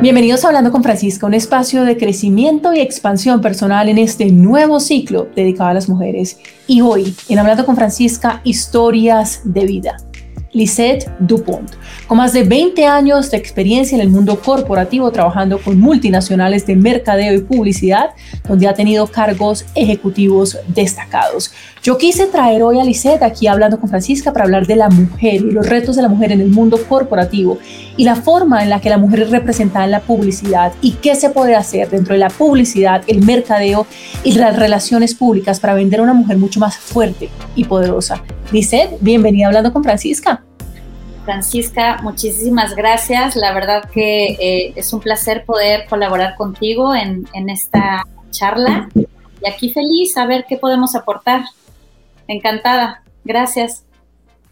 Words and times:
Bienvenidos 0.00 0.44
a 0.44 0.48
Hablando 0.48 0.70
con 0.70 0.84
Francisca, 0.84 1.26
un 1.26 1.34
espacio 1.34 1.82
de 1.82 1.96
crecimiento 1.96 2.72
y 2.72 2.78
expansión 2.78 3.40
personal 3.40 3.88
en 3.88 3.98
este 3.98 4.26
nuevo 4.26 4.78
ciclo 4.78 5.26
dedicado 5.34 5.70
a 5.70 5.74
las 5.74 5.88
mujeres. 5.88 6.38
Y 6.68 6.82
hoy, 6.82 7.16
en 7.28 7.40
Hablando 7.40 7.66
con 7.66 7.74
Francisca, 7.74 8.40
historias 8.44 9.40
de 9.42 9.66
vida. 9.66 9.96
Lisette 10.52 11.10
Dupont, 11.18 11.70
con 12.06 12.16
más 12.16 12.32
de 12.32 12.42
20 12.42 12.86
años 12.86 13.30
de 13.30 13.36
experiencia 13.36 13.96
en 13.96 14.00
el 14.00 14.08
mundo 14.08 14.40
corporativo 14.40 15.10
trabajando 15.10 15.58
con 15.58 15.78
multinacionales 15.78 16.66
de 16.66 16.74
mercadeo 16.74 17.34
y 17.34 17.42
publicidad, 17.42 18.10
donde 18.48 18.66
ha 18.66 18.74
tenido 18.74 19.06
cargos 19.08 19.66
ejecutivos 19.74 20.56
destacados. 20.68 21.52
Yo 21.82 21.98
quise 21.98 22.26
traer 22.26 22.62
hoy 22.62 22.80
a 22.80 22.84
Lisette 22.84 23.22
aquí 23.22 23.46
hablando 23.46 23.78
con 23.78 23.90
Francisca 23.90 24.32
para 24.32 24.44
hablar 24.44 24.66
de 24.66 24.76
la 24.76 24.88
mujer 24.88 25.34
y 25.34 25.50
los 25.50 25.68
retos 25.68 25.96
de 25.96 26.02
la 26.02 26.08
mujer 26.08 26.32
en 26.32 26.40
el 26.40 26.48
mundo 26.48 26.78
corporativo 26.88 27.58
y 27.98 28.04
la 28.04 28.14
forma 28.14 28.62
en 28.62 28.70
la 28.70 28.80
que 28.80 28.88
la 28.88 28.96
mujer 28.96 29.22
es 29.22 29.30
representada 29.30 29.84
en 29.84 29.90
la 29.90 30.00
publicidad 30.00 30.72
y 30.80 30.92
qué 30.92 31.16
se 31.16 31.30
puede 31.30 31.56
hacer 31.56 31.90
dentro 31.90 32.14
de 32.14 32.20
la 32.20 32.30
publicidad, 32.30 33.02
el 33.08 33.22
mercadeo 33.24 33.86
y 34.22 34.32
las 34.32 34.56
relaciones 34.56 35.14
públicas 35.14 35.58
para 35.58 35.74
vender 35.74 36.00
a 36.00 36.04
una 36.04 36.14
mujer 36.14 36.38
mucho 36.38 36.60
más 36.60 36.78
fuerte 36.78 37.28
y 37.56 37.64
poderosa. 37.64 38.22
Lisette, 38.52 38.96
bienvenida 39.00 39.48
hablando 39.48 39.72
con 39.72 39.82
Francisca. 39.82 40.44
Francisca, 41.24 41.98
muchísimas 42.02 42.76
gracias. 42.76 43.34
La 43.34 43.52
verdad 43.52 43.90
que 43.92 44.28
eh, 44.40 44.72
es 44.76 44.92
un 44.92 45.00
placer 45.00 45.44
poder 45.44 45.86
colaborar 45.90 46.36
contigo 46.36 46.94
en, 46.94 47.26
esta 47.50 48.04
charla. 48.30 48.88
Y 48.94 49.48
aquí 49.48 49.72
feliz 49.72 50.16
a 50.16 50.24
ver 50.24 50.46
qué 50.48 50.56
podemos 50.56 50.94
aportar. 50.94 51.42
Encantada. 52.28 53.02
Gracias. 53.24 53.84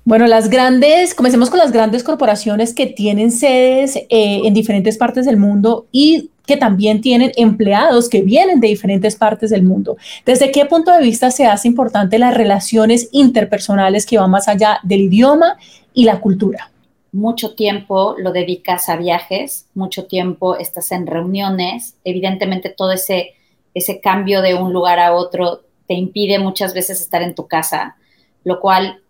Bueno, 0.07 0.29
las 0.29 0.51
grandes, 0.51 1.17
comencemos 1.17 1.51
con 1.51 1.59
las 1.59 1.73
grandes 1.73 2.05
corporaciones 2.05 2.73
que 2.73 2.87
tienen 2.87 3.33
sedes 3.33 3.97
eh, 3.97 4.07
en 4.45 4.55
diferentes 4.55 4.97
partes 4.99 5.27
del 5.27 5.37
mundo 5.37 5.89
y 5.91 6.31
que 6.47 6.57
también 6.57 7.01
tienen 7.01 7.33
empleados 7.35 8.09
que 8.09 8.23
vienen 8.23 8.61
de 8.61 8.69
diferentes 8.69 9.17
partes 9.17 9.51
del 9.51 9.65
mundo. 9.65 9.97
¿Desde 10.25 10.53
qué 10.53 10.65
punto 10.65 10.93
de 10.93 11.03
vista 11.03 11.33
se 11.33 11.47
hace 11.47 11.67
importante 11.67 12.21
las 12.21 12.35
relaciones 12.35 13.09
interpersonales 13.11 14.07
que 14.07 14.17
van 14.17 14.31
más 14.31 14.47
allá 14.47 14.79
del 14.85 15.01
idioma 15.01 15.57
y 15.93 16.05
la 16.05 16.21
cultura. 16.21 16.71
Mucho 17.11 17.57
tiempo 17.57 18.15
lo 18.17 18.31
dedicas 18.31 18.89
a 18.89 18.97
viajes, 18.97 19.67
mucho 19.75 20.05
tiempo 20.05 20.55
estás 20.57 20.93
en 20.93 21.09
reuniones, 21.09 21.97
evidentemente 22.05 22.69
todo 22.69 22.93
ese, 22.93 23.35
ese 23.75 24.01
cambio 24.01 24.41
de 24.41 24.55
un 24.55 24.73
lugar 24.73 25.01
a 25.01 25.15
otro 25.15 25.63
te 25.89 25.95
impide 25.95 26.39
muchas 26.39 26.75
veces 26.75 27.01
estar 27.01 27.23
en 27.23 27.35
tu 27.35 27.49
casa, 27.49 27.97
lo 28.45 28.61
cual 28.61 29.01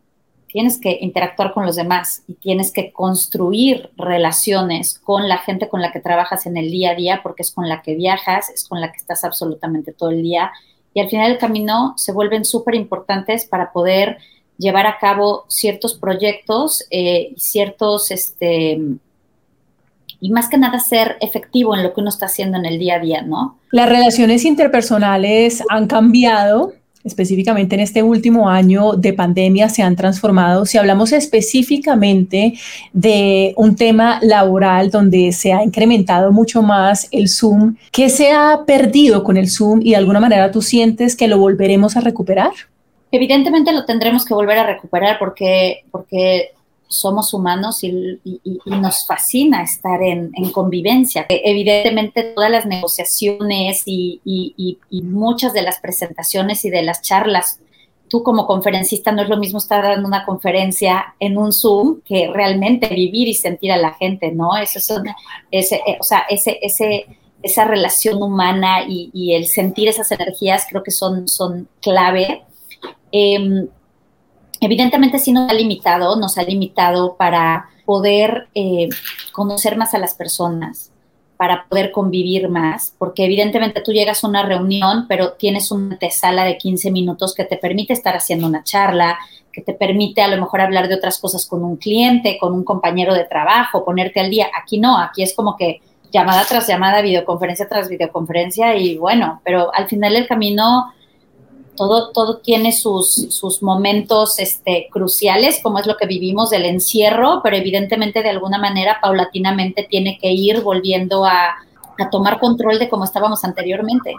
tienes 0.56 0.80
que 0.80 0.96
interactuar 1.02 1.52
con 1.52 1.66
los 1.66 1.76
demás 1.76 2.22
y 2.26 2.32
tienes 2.32 2.72
que 2.72 2.90
construir 2.90 3.90
relaciones 3.98 4.98
con 4.98 5.28
la 5.28 5.36
gente 5.36 5.68
con 5.68 5.82
la 5.82 5.92
que 5.92 6.00
trabajas 6.00 6.46
en 6.46 6.56
el 6.56 6.70
día 6.70 6.92
a 6.92 6.94
día, 6.94 7.20
porque 7.22 7.42
es 7.42 7.52
con 7.52 7.68
la 7.68 7.82
que 7.82 7.94
viajas, 7.94 8.48
es 8.48 8.66
con 8.66 8.80
la 8.80 8.90
que 8.90 8.96
estás 8.96 9.22
absolutamente 9.22 9.92
todo 9.92 10.08
el 10.08 10.22
día. 10.22 10.50
Y 10.94 11.00
al 11.00 11.10
final 11.10 11.28
del 11.28 11.36
camino 11.36 11.92
se 11.98 12.10
vuelven 12.10 12.46
súper 12.46 12.74
importantes 12.74 13.44
para 13.44 13.70
poder 13.70 14.16
llevar 14.56 14.86
a 14.86 14.96
cabo 14.98 15.44
ciertos 15.48 15.92
proyectos 15.92 16.86
eh, 16.90 17.34
y 17.36 17.38
ciertos, 17.38 18.10
este, 18.10 18.80
y 20.22 20.30
más 20.30 20.48
que 20.48 20.56
nada 20.56 20.78
ser 20.78 21.18
efectivo 21.20 21.76
en 21.76 21.82
lo 21.82 21.92
que 21.92 22.00
uno 22.00 22.08
está 22.08 22.24
haciendo 22.24 22.56
en 22.56 22.64
el 22.64 22.78
día 22.78 22.94
a 22.94 23.00
día, 23.00 23.20
¿no? 23.20 23.58
Las 23.72 23.90
relaciones 23.90 24.46
interpersonales 24.46 25.62
han 25.68 25.86
cambiado, 25.86 26.72
específicamente 27.06 27.74
en 27.76 27.80
este 27.80 28.02
último 28.02 28.48
año 28.48 28.92
de 28.94 29.12
pandemia 29.12 29.68
se 29.68 29.82
han 29.82 29.96
transformado. 29.96 30.66
Si 30.66 30.76
hablamos 30.76 31.12
específicamente 31.12 32.54
de 32.92 33.54
un 33.56 33.76
tema 33.76 34.18
laboral 34.22 34.90
donde 34.90 35.32
se 35.32 35.52
ha 35.52 35.62
incrementado 35.62 36.32
mucho 36.32 36.62
más 36.62 37.08
el 37.12 37.28
Zoom, 37.28 37.76
¿qué 37.92 38.08
se 38.08 38.32
ha 38.32 38.64
perdido 38.66 39.22
con 39.24 39.36
el 39.36 39.48
Zoom 39.48 39.80
y 39.82 39.90
de 39.90 39.96
alguna 39.96 40.20
manera 40.20 40.50
tú 40.50 40.60
sientes 40.60 41.16
que 41.16 41.28
lo 41.28 41.38
volveremos 41.38 41.96
a 41.96 42.00
recuperar? 42.00 42.50
Evidentemente 43.12 43.72
lo 43.72 43.84
tendremos 43.84 44.24
que 44.24 44.34
volver 44.34 44.58
a 44.58 44.66
recuperar 44.66 45.18
porque, 45.18 45.84
porque 45.90 46.50
somos 46.88 47.34
humanos 47.34 47.82
y, 47.82 48.20
nos 48.66 49.06
fascina 49.06 49.62
estar 49.62 50.02
en, 50.02 50.32
convivencia. 50.52 51.26
Evidentemente 51.28 52.22
todas 52.34 52.50
las 52.50 52.66
negociaciones 52.66 53.82
y, 53.86 54.80
muchas 55.02 55.52
de 55.52 55.62
las 55.62 55.78
presentaciones 55.78 56.64
y 56.64 56.70
de 56.70 56.82
las 56.82 57.02
charlas, 57.02 57.60
tú 58.08 58.22
como 58.22 58.46
conferencista 58.46 59.10
no 59.10 59.22
es 59.22 59.28
lo 59.28 59.36
mismo 59.36 59.58
estar 59.58 59.82
dando 59.82 60.06
una 60.06 60.24
conferencia 60.24 61.14
en 61.18 61.38
un 61.38 61.52
Zoom 61.52 62.00
que 62.02 62.30
realmente 62.32 62.88
vivir 62.88 63.28
y 63.28 63.34
sentir 63.34 63.72
a 63.72 63.76
la 63.76 63.94
gente, 63.94 64.30
¿no? 64.30 64.56
Eso 64.56 64.78
es 65.50 65.72
eh, 65.72 65.80
o 65.98 66.04
sea, 66.04 66.24
esa 67.42 67.64
relación 67.64 68.22
humana 68.22 68.84
y, 68.88 69.34
el 69.34 69.46
sentir 69.46 69.88
esas 69.88 70.10
energías 70.12 70.66
creo 70.68 70.82
que 70.82 70.92
son, 70.92 71.26
son 71.26 71.68
clave 71.80 72.46
Em, 73.12 73.68
evidentemente 74.60 75.18
sí 75.18 75.32
nos 75.32 75.50
ha 75.50 75.54
limitado, 75.54 76.16
nos 76.16 76.38
ha 76.38 76.42
limitado 76.42 77.16
para 77.16 77.70
poder 77.84 78.48
eh, 78.54 78.88
conocer 79.32 79.76
más 79.76 79.94
a 79.94 79.98
las 79.98 80.14
personas, 80.14 80.90
para 81.36 81.66
poder 81.68 81.92
convivir 81.92 82.48
más, 82.48 82.94
porque 82.98 83.24
evidentemente 83.24 83.80
tú 83.80 83.92
llegas 83.92 84.24
a 84.24 84.28
una 84.28 84.42
reunión, 84.42 85.06
pero 85.08 85.32
tienes 85.32 85.70
una 85.70 85.92
antesala 85.94 86.44
de 86.44 86.58
15 86.58 86.90
minutos 86.90 87.34
que 87.34 87.44
te 87.44 87.56
permite 87.56 87.92
estar 87.92 88.16
haciendo 88.16 88.46
una 88.46 88.64
charla, 88.64 89.18
que 89.52 89.62
te 89.62 89.72
permite 89.72 90.20
a 90.20 90.28
lo 90.28 90.38
mejor 90.38 90.60
hablar 90.60 90.88
de 90.88 90.96
otras 90.96 91.18
cosas 91.18 91.46
con 91.46 91.64
un 91.64 91.76
cliente, 91.76 92.36
con 92.38 92.52
un 92.52 92.64
compañero 92.64 93.14
de 93.14 93.24
trabajo, 93.24 93.84
ponerte 93.84 94.20
al 94.20 94.30
día. 94.30 94.48
Aquí 94.60 94.78
no, 94.78 94.98
aquí 94.98 95.22
es 95.22 95.34
como 95.34 95.56
que 95.56 95.80
llamada 96.12 96.44
tras 96.48 96.66
llamada, 96.66 97.02
videoconferencia 97.02 97.68
tras 97.68 97.88
videoconferencia 97.88 98.76
y 98.76 98.96
bueno, 98.98 99.40
pero 99.44 99.74
al 99.74 99.88
final 99.88 100.14
del 100.14 100.26
camino 100.26 100.92
todo, 101.76 102.38
tiene 102.38 102.72
sus, 102.72 103.26
sus 103.30 103.62
momentos 103.62 104.38
este, 104.38 104.88
cruciales, 104.90 105.60
como 105.62 105.78
es 105.78 105.86
lo 105.86 105.96
que 105.96 106.06
vivimos 106.06 106.50
del 106.50 106.64
encierro, 106.64 107.40
pero 107.42 107.56
evidentemente 107.56 108.22
de 108.22 108.30
alguna 108.30 108.58
manera 108.58 108.98
paulatinamente 109.00 109.86
tiene 109.88 110.18
que 110.20 110.32
ir 110.32 110.62
volviendo 110.62 111.24
a, 111.24 111.54
a 111.98 112.10
tomar 112.10 112.40
control 112.40 112.78
de 112.78 112.88
cómo 112.88 113.04
estábamos 113.04 113.44
anteriormente. 113.44 114.14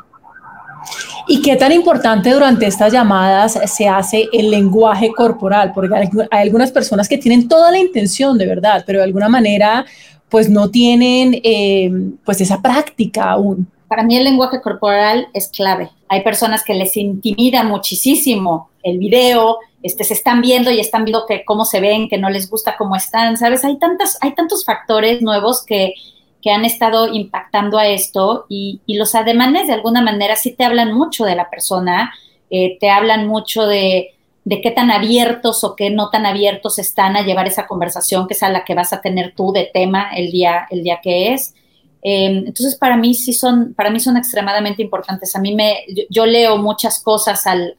¿Y 1.27 1.41
qué 1.41 1.57
tan 1.57 1.73
importante 1.73 2.31
durante 2.31 2.67
estas 2.67 2.93
llamadas 2.93 3.59
se 3.65 3.87
hace 3.87 4.29
el 4.31 4.49
lenguaje 4.49 5.11
corporal? 5.11 5.73
Porque 5.73 5.95
hay, 5.95 6.41
algunas 6.41 6.71
personas 6.71 7.09
que 7.09 7.17
tienen 7.17 7.47
toda 7.49 7.71
la 7.71 7.79
intención 7.79 8.37
de 8.37 8.45
verdad, 8.45 8.83
pero 8.85 8.99
de 8.99 9.05
alguna 9.05 9.27
manera 9.27 9.85
pues 10.29 10.49
no 10.49 10.69
tienen 10.69 11.39
eh, 11.43 11.89
pues 12.25 12.41
esa 12.41 12.61
práctica 12.61 13.31
aún 13.31 13.67
para 13.87 14.03
mí 14.03 14.17
el 14.17 14.23
lenguaje 14.23 14.61
corporal 14.61 15.27
es 15.33 15.49
clave. 15.49 15.89
Hay 16.09 16.21
personas 16.23 16.63
que 16.63 16.73
les 16.73 16.95
intimida 16.97 17.63
muchísimo 17.63 18.69
el 18.83 18.97
video, 18.97 19.57
este, 19.83 20.03
se 20.03 20.13
están 20.13 20.41
viendo 20.41 20.71
y 20.71 20.79
están 20.79 21.05
viendo 21.05 21.25
que 21.25 21.43
cómo 21.45 21.65
se 21.65 21.79
ven, 21.79 22.09
que 22.09 22.17
no 22.17 22.29
les 22.29 22.49
gusta 22.49 22.75
cómo 22.77 22.95
están, 22.95 23.37
¿sabes? 23.37 23.63
Hay, 23.65 23.77
tantas, 23.77 24.17
hay 24.21 24.33
tantos 24.33 24.65
factores 24.65 25.21
nuevos 25.21 25.63
que, 25.65 25.93
que 26.41 26.51
han 26.51 26.65
estado 26.65 27.07
impactando 27.13 27.77
a 27.77 27.87
esto 27.87 28.45
y, 28.49 28.81
y, 28.85 28.95
los 28.95 29.15
ademanes 29.15 29.67
de 29.67 29.73
alguna 29.73 30.01
manera 30.01 30.35
sí 30.35 30.51
te 30.51 30.63
hablan 30.63 30.93
mucho 30.93 31.25
de 31.25 31.35
la 31.35 31.49
persona, 31.49 32.13
eh, 32.49 32.77
te 32.79 32.89
hablan 32.89 33.27
mucho 33.27 33.67
de, 33.67 34.15
de 34.47 34.61
qué 34.61 34.71
tan 34.71 34.91
abiertos 34.91 35.65
o 35.65 35.75
qué 35.75 35.89
no 35.89 36.09
tan 36.09 36.25
abiertos 36.25 36.79
están 36.79 37.17
a 37.17 37.21
llevar 37.21 37.47
esa 37.47 37.67
conversación 37.67 38.27
que 38.27 38.33
es 38.33 38.43
a 38.43 38.49
la 38.49 38.63
que 38.63 38.75
vas 38.75 38.93
a 38.93 39.01
tener 39.01 39.33
tú 39.35 39.51
de 39.51 39.69
tema 39.73 40.09
el 40.15 40.31
día, 40.31 40.67
el 40.69 40.83
día 40.83 41.01
que 41.03 41.33
es. 41.33 41.53
Em, 42.01 42.37
entonces, 42.47 42.75
para 42.75 42.95
mí 42.95 43.13
sí 43.13 43.33
son, 43.33 43.73
para 43.73 43.89
mí 43.89 43.99
son 43.99 44.17
extremadamente 44.17 44.81
importantes. 44.81 45.35
A 45.35 45.39
mí 45.39 45.55
me, 45.55 45.79
yo, 46.09 46.25
leo 46.25 46.57
muchas 46.57 47.01
cosas 47.01 47.45
al, 47.47 47.75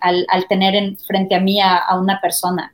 tener 0.49 0.75
en, 0.75 0.97
frente 0.99 1.34
a 1.34 1.41
mí 1.41 1.61
a, 1.61 1.83
una 1.99 2.21
persona. 2.21 2.72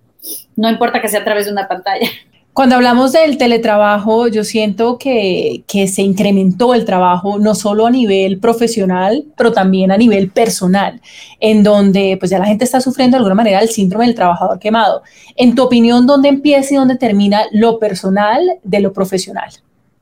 No 0.57 0.71
importa 0.71 1.01
que 1.01 1.09
sea 1.09 1.21
a 1.21 1.25
través 1.25 1.47
de 1.47 1.53
una 1.53 1.69
pantalla. 1.69 2.09
Cuando 2.55 2.77
hablamos 2.77 3.11
del 3.11 3.37
teletrabajo, 3.37 4.29
yo 4.29 4.45
siento 4.45 4.97
que, 4.97 5.65
que, 5.67 5.89
se 5.89 6.03
incrementó 6.03 6.73
el 6.73 6.85
trabajo 6.85 7.41
no 7.41 7.57
solo 7.57 7.85
a 7.85 7.91
nivel 7.91 8.39
profesional, 8.39 9.25
pero 9.37 9.53
también 9.53 9.91
a 9.91 9.97
nivel 9.97 10.31
personal, 10.31 11.01
en 11.41 11.65
donde 11.65 12.17
pues 12.17 12.31
ya 12.31 12.39
la 12.39 12.47
gente 12.47 12.65
está 12.65 12.81
sufriendo 12.81 13.17
de 13.17 13.19
alguna 13.19 13.35
manera 13.35 13.59
el 13.59 13.71
síndrome 13.71 14.07
del 14.07 14.15
trabajador 14.15 14.61
quemado. 14.61 15.03
En 15.35 15.57
tu 15.57 15.65
opinión, 15.65 16.07
¿dónde 16.07 16.29
empieza 16.29 16.75
y 16.75 16.77
dónde 16.77 16.97
termina 16.97 17.43
lo 17.51 17.81
personal 17.81 18.41
de 18.63 18.81
lo 18.81 18.93
profesional? 18.93 19.51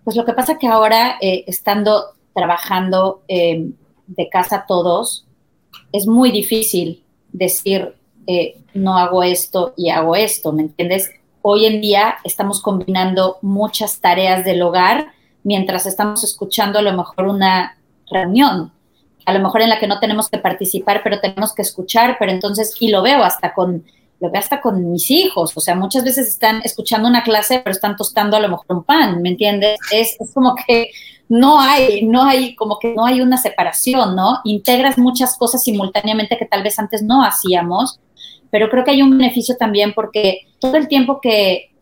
Pues 0.05 0.17
lo 0.17 0.25
que 0.25 0.33
pasa 0.33 0.59
que 0.59 0.67
ahora, 0.67 1.17
eh, 1.21 1.45
estando 1.47 2.15
trabajando 2.35 3.23
eh, 3.29 3.71
de 4.07 4.29
casa 4.29 4.65
todos, 4.67 5.27
es 5.93 6.07
muy 6.07 6.33
difícil 6.33 7.05
decir, 7.33 7.95
eh, 8.27 8.59
no 8.75 8.99
hago 8.99 9.23
esto 9.23 9.75
y 9.77 9.91
hago 9.91 10.17
esto, 10.17 10.53
¿me 10.53 10.63
entiendes? 10.63 11.11
Hoy 11.43 11.67
en 11.67 11.81
día 11.81 12.17
estamos 12.25 12.61
combinando 12.61 13.39
muchas 13.43 14.01
tareas 14.01 14.45
del 14.45 14.63
hogar 14.63 15.13
mientras 15.45 15.87
estamos 15.87 16.25
escuchando 16.25 16.79
a 16.79 16.83
lo 16.83 16.93
mejor 16.93 17.27
una 17.27 17.79
reunión, 18.11 18.73
a 19.25 19.33
lo 19.33 19.41
mejor 19.41 19.63
en 19.63 19.69
la 19.69 19.79
que 19.79 19.87
no 19.87 20.01
tenemos 20.01 20.29
que 20.29 20.39
participar, 20.39 21.03
pero 21.05 21.21
tenemos 21.21 21.55
que 21.55 21.63
escuchar, 21.63 22.17
pero 22.19 22.33
entonces, 22.33 22.75
y 22.81 22.91
lo 22.91 23.03
veo 23.03 23.23
hasta 23.23 23.55
con 23.55 23.85
lo 24.23 24.31
veo 24.31 24.39
hasta 24.39 24.61
con 24.61 24.93
mis 24.93 25.11
hijos, 25.11 25.53
o 25.57 25.61
sea, 25.61 25.75
muchas 25.75 26.05
veces 26.05 26.29
están 26.29 26.61
escuchando 26.63 27.09
una 27.09 27.25
clase, 27.25 27.59
pero 27.59 27.73
están 27.73 27.97
tostando 27.97 28.37
a 28.37 28.41
lo 28.41 28.49
mejor 28.49 28.67
un 28.69 28.85
pan, 28.85 29.21
¿me 29.21 29.31
entiendes? 29.31 29.81
Es, 29.91 30.17
como 30.33 30.55
que 30.55 30.91
no 31.29 31.61
hay, 31.61 32.07
no 32.07 32.23
hay, 32.23 32.55
como 32.55 32.79
que 32.79 32.95
no 32.95 33.05
hay 33.05 33.21
una 33.21 33.37
separación, 33.37 34.15
¿no? 34.15 34.39
Integras 34.45 34.97
muchas 34.97 35.37
cosas 35.37 35.65
simultáneamente 35.65 36.39
que 36.39 36.47
tal 36.47 36.63
vez 36.63 36.79
antes 36.79 37.03
no 37.03 37.25
hacíamos, 37.25 37.99
pero 38.49 38.71
creo 38.71 38.85
que 38.85 38.93
hay 38.93 39.03
un 39.03 39.19
beneficio 39.19 39.57
también 39.57 39.93
porque 39.93 40.47
todo 40.61 40.77
el 40.77 40.87
tiempo 40.87 41.21
que, 41.21 41.73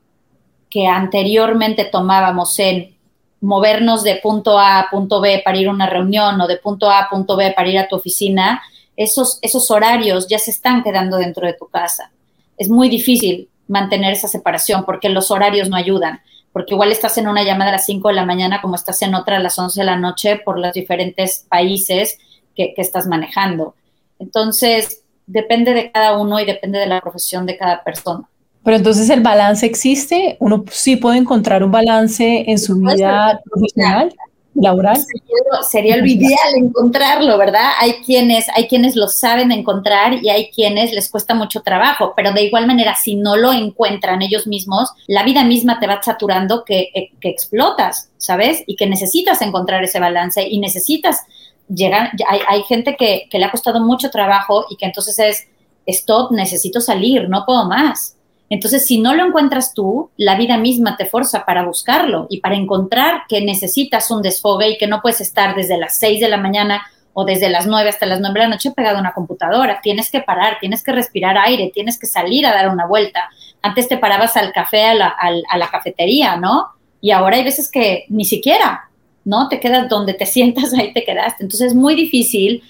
que 0.71 0.87
anteriormente 0.87 1.85
tomábamos 1.85 2.59
en 2.59 2.97
movernos 3.43 4.03
de 4.03 4.17
punto 4.17 4.59
A 4.59 4.81
a 4.81 4.89
punto 4.89 5.21
B 5.21 5.43
para 5.45 5.59
ir 5.59 5.69
a 5.69 5.73
una 5.73 5.91
reunión 5.91 6.41
o 6.41 6.47
de 6.47 6.57
punto 6.57 6.91
A 6.91 7.01
a 7.01 7.11
punto 7.11 7.37
B 7.37 7.53
para 7.55 7.69
ir 7.69 7.79
a 7.79 7.87
tu 7.87 7.97
oficina, 7.97 8.63
esos, 8.97 9.39
esos 9.43 9.71
horarios 9.71 10.27
ya 10.27 10.39
se 10.39 10.51
están 10.51 10.83
quedando 10.83 11.19
dentro 11.19 11.47
de 11.47 11.53
tu 11.53 11.67
casa. 11.67 12.13
Es 12.61 12.69
muy 12.69 12.91
difícil 12.91 13.49
mantener 13.69 14.13
esa 14.13 14.29
separación 14.29 14.85
porque 14.85 15.09
los 15.09 15.31
horarios 15.31 15.71
no 15.71 15.77
ayudan, 15.77 16.21
porque 16.53 16.75
igual 16.75 16.93
estás 16.93 17.17
en 17.17 17.27
una 17.27 17.43
llamada 17.43 17.71
a 17.71 17.73
las 17.73 17.87
5 17.87 18.09
de 18.09 18.15
la 18.15 18.27
mañana 18.27 18.61
como 18.61 18.75
estás 18.75 19.01
en 19.01 19.15
otra 19.15 19.39
a 19.39 19.41
las 19.41 19.59
11 19.59 19.81
de 19.81 19.87
la 19.87 19.97
noche 19.97 20.41
por 20.45 20.59
los 20.59 20.75
diferentes 20.75 21.47
países 21.49 22.19
que, 22.55 22.75
que 22.75 22.83
estás 22.83 23.07
manejando. 23.07 23.75
Entonces, 24.19 25.03
depende 25.27 25.73
de 25.73 25.91
cada 25.91 26.19
uno 26.19 26.39
y 26.39 26.45
depende 26.45 26.79
de 26.79 26.87
la 26.87 27.01
profesión 27.01 27.47
de 27.47 27.57
cada 27.57 27.83
persona. 27.83 28.29
Pero 28.63 28.77
entonces 28.77 29.09
el 29.09 29.23
balance 29.23 29.65
existe, 29.65 30.37
uno 30.39 30.65
sí 30.71 30.97
puede 30.97 31.17
encontrar 31.17 31.65
un 31.65 31.71
balance 31.71 32.45
en 32.47 32.59
su 32.59 32.77
vida 32.79 33.41
profesional, 33.51 34.15
laboral. 34.55 34.97
Sería, 34.97 35.63
sería 35.63 35.97
lo 35.97 36.07
ideal 36.07 36.55
encontrarlo, 36.57 37.39
¿verdad? 37.39 37.71
Hay 37.79 37.95
quienes, 38.05 38.47
hay 38.55 38.67
quienes 38.69 38.97
lo 38.97 39.09
saben 39.09 39.53
encontrar 39.53 40.15
y 40.23 40.29
hay 40.29 40.51
quienes 40.51 40.93
les 40.93 41.09
cuesta 41.09 41.35
mucho 41.35 41.63
trabajo, 41.63 42.13
pero 42.17 42.33
de 42.33 42.43
igual 42.43 42.67
manera, 42.67 42.95
si 42.97 43.17
no 43.17 43.37
lo 43.37 43.53
encuentran 43.53 44.23
ellos 44.23 44.47
mismos, 44.47 44.91
la 45.07 45.23
vida 45.23 45.45
misma 45.45 45.79
te 45.79 45.87
va 45.87 46.03
saturando 46.03 46.65
que, 46.65 46.91
eh, 46.95 47.11
que 47.21 47.29
explotas, 47.29 48.11
¿sabes? 48.19 48.63
Y 48.67 48.77
que 48.77 48.87
necesitas 48.87 49.41
encontrar 49.43 49.85
ese 49.85 50.01
balance 50.01 50.47
y 50.47 50.59
necesitas 50.59 51.21
llegar, 51.69 52.11
hay, 52.29 52.41
hay 52.49 52.63
gente 52.65 52.97
que, 52.97 53.29
que 53.31 53.39
le 53.39 53.45
ha 53.45 53.51
costado 53.51 53.81
mucho 53.81 54.11
trabajo 54.11 54.67
y 54.71 54.77
que 54.77 54.87
entonces 54.87 55.19
es, 55.19 55.47
stop, 55.87 56.33
necesito 56.33 56.81
salir, 56.81 57.29
no 57.29 57.45
puedo 57.47 57.65
más 57.67 58.17
entonces, 58.51 58.85
si 58.85 59.01
no 59.01 59.15
lo 59.15 59.25
encuentras 59.25 59.75
tú, 59.75 60.11
la 60.17 60.37
vida 60.37 60.59
misma 60.59 60.97
te 60.97 61.07
forza 61.07 61.47
para 61.47 61.65
buscarlo 61.65 62.27
y 62.29 62.41
para 62.41 62.57
encontrar 62.57 63.23
que 63.29 63.41
necesitas 63.41 64.11
un 64.11 64.23
desfogue 64.23 64.71
y 64.71 64.77
que 64.77 64.89
no 64.89 65.01
puedes 65.01 65.21
estar 65.21 65.55
desde 65.55 65.79
las 65.79 65.97
6 65.99 66.21
de 66.21 66.29
la 66.29 66.37
mañana 66.37 66.83
o 67.13 67.25
desde 67.25 67.49
las 67.49 67.69
9 67.69 67.89
hasta 67.89 68.07
las 68.07 68.19
9 68.19 68.35
de 68.35 68.47
la 68.47 68.49
noche 68.49 68.73
pegado 68.73 68.97
a 68.97 69.01
una 69.01 69.13
computadora. 69.13 69.81
Tienes 69.81 70.11
que 70.11 70.21
parar, 70.21 70.59
tienes 70.61 70.83
que 70.83 70.91
respirar 70.91 71.39
aire, 71.39 71.71
tienes 71.73 71.97
que 71.97 72.09
salir 72.09 72.45
a 72.45 72.53
dar 72.53 72.71
una 72.71 72.87
vuelta. 72.87 73.31
Antes 73.63 73.87
te 73.89 73.99
parabas 73.99 74.37
al 74.37 74.53
café, 74.53 74.87
a 74.87 74.95
la, 74.95 75.07
a 75.09 75.57
la 75.57 75.69
cafetería, 75.71 76.37
¿no? 76.37 76.71
Y 77.01 77.13
ahora 77.13 77.37
hay 77.37 77.45
veces 77.45 77.71
que 77.71 78.05
ni 78.09 78.25
siquiera, 78.25 78.91
¿no? 79.25 79.49
Te 79.49 79.61
quedas 79.61 79.89
donde 79.89 80.15
te 80.15 80.27
sientas, 80.35 80.75
ahí 80.75 80.93
te 80.93 81.05
quedaste. 81.05 81.45
Entonces 81.45 81.69
es 81.69 81.75
muy 81.77 81.95
difícil, 81.95 82.65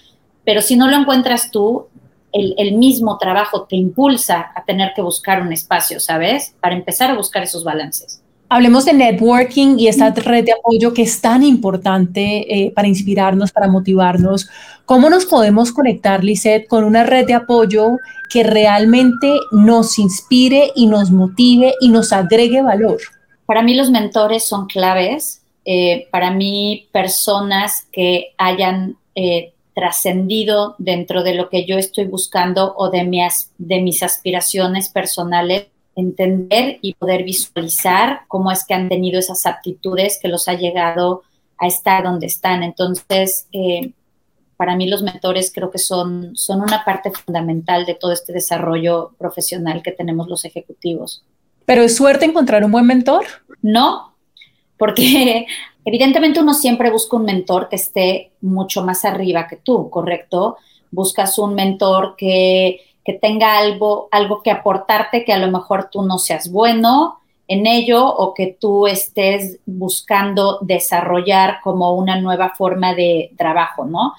pero 0.44 0.60
si 0.60 0.76
no 0.76 0.88
lo 0.88 0.96
encuentras 0.96 1.50
tú, 1.50 1.86
el, 2.32 2.72
mismo 2.74 3.18
trabajo 3.18 3.66
te 3.68 3.76
impulsa 3.76 4.52
a 4.54 4.64
tener 4.64 4.92
que 4.94 5.02
buscar 5.02 5.42
un 5.42 5.52
espacio, 5.52 6.00
¿sabes? 6.00 6.54
Para 6.60 6.74
empezar 6.74 7.10
a 7.10 7.14
buscar 7.14 7.42
esos 7.42 7.64
balances. 7.64 8.22
Hablemos 8.48 8.84
de 8.84 8.94
networking 8.94 9.78
y 9.78 9.86
esta 9.86 10.10
red 10.10 10.44
de 10.44 10.52
apoyo 10.52 10.92
que 10.92 11.02
es 11.02 11.20
tan 11.20 11.44
importante 11.44 12.52
eh, 12.52 12.72
para 12.72 12.88
inspirarnos, 12.88 13.52
para 13.52 13.68
motivarnos. 13.68 14.48
¿Cómo 14.86 15.08
nos 15.08 15.24
podemos 15.26 15.70
conectar, 15.72 16.24
Lisette, 16.24 16.66
con 16.66 16.82
una 16.82 17.04
red 17.04 17.26
de 17.26 17.34
apoyo 17.34 17.96
que 18.28 18.42
realmente 18.42 19.38
nos 19.52 20.00
inspire 20.00 20.72
y 20.74 20.86
nos 20.86 21.12
motive 21.12 21.74
y 21.80 21.90
nos 21.90 22.12
agregue 22.12 22.60
valor? 22.62 22.98
Para 23.46 23.62
mí 23.62 23.74
los 23.74 23.90
mentores 23.90 24.44
son 24.44 24.66
claves. 24.66 25.42
Eh, 25.64 26.08
para 26.10 26.32
mí 26.32 26.88
personas 26.90 27.86
que 27.92 28.32
hayan 28.38 28.96
eh, 29.14 29.52
trascendido 29.80 30.74
dentro 30.76 31.22
de 31.22 31.32
lo 31.32 31.48
que 31.48 31.64
yo 31.64 31.78
estoy 31.78 32.04
buscando 32.04 32.74
o 32.76 32.90
de, 32.90 33.28
de 33.56 33.80
mis 33.80 34.02
aspiraciones 34.02 34.90
personales, 34.90 35.68
entender 35.96 36.78
y 36.82 36.92
poder 36.92 37.24
visualizar 37.24 38.20
cómo 38.28 38.52
es 38.52 38.66
que 38.66 38.74
han 38.74 38.90
tenido 38.90 39.18
esas 39.18 39.46
aptitudes 39.46 40.18
que 40.20 40.28
los 40.28 40.48
ha 40.48 40.52
llegado 40.52 41.22
a 41.56 41.66
estar 41.66 42.04
donde 42.04 42.26
están. 42.26 42.62
Entonces, 42.62 43.46
eh, 43.52 43.92
para 44.58 44.76
mí 44.76 44.86
los 44.86 45.02
mentores 45.02 45.50
creo 45.50 45.70
que 45.70 45.78
son, 45.78 46.36
son 46.36 46.60
una 46.60 46.84
parte 46.84 47.10
fundamental 47.10 47.86
de 47.86 47.94
todo 47.94 48.12
este 48.12 48.34
desarrollo 48.34 49.14
profesional 49.18 49.82
que 49.82 49.92
tenemos 49.92 50.28
los 50.28 50.44
ejecutivos. 50.44 51.24
¿Pero 51.64 51.82
es 51.82 51.96
suerte 51.96 52.26
encontrar 52.26 52.64
un 52.64 52.72
buen 52.72 52.84
mentor? 52.84 53.24
No, 53.62 54.14
porque 54.76 55.46
Evidentemente 55.84 56.40
uno 56.40 56.54
siempre 56.54 56.90
busca 56.90 57.16
un 57.16 57.24
mentor 57.24 57.68
que 57.68 57.76
esté 57.76 58.32
mucho 58.40 58.84
más 58.84 59.04
arriba 59.04 59.46
que 59.48 59.56
tú, 59.56 59.88
¿correcto? 59.88 60.56
Buscas 60.90 61.38
un 61.38 61.54
mentor 61.54 62.14
que, 62.16 62.80
tenga 63.20 63.58
algo, 63.58 64.08
algo 64.12 64.40
que 64.40 64.52
aportarte 64.52 65.24
que 65.24 65.32
a 65.32 65.38
lo 65.38 65.50
mejor 65.50 65.88
tú 65.90 66.02
no 66.02 66.18
seas 66.18 66.52
bueno 66.52 67.18
en 67.48 67.66
ello 67.66 68.06
o 68.06 68.34
que 68.34 68.56
tú 68.60 68.86
estés 68.86 69.58
buscando 69.66 70.60
desarrollar 70.60 71.58
como 71.64 71.94
una 71.94 72.20
nueva 72.20 72.50
forma 72.50 72.94
de 72.94 73.32
trabajo, 73.36 73.84
¿no? 73.84 74.12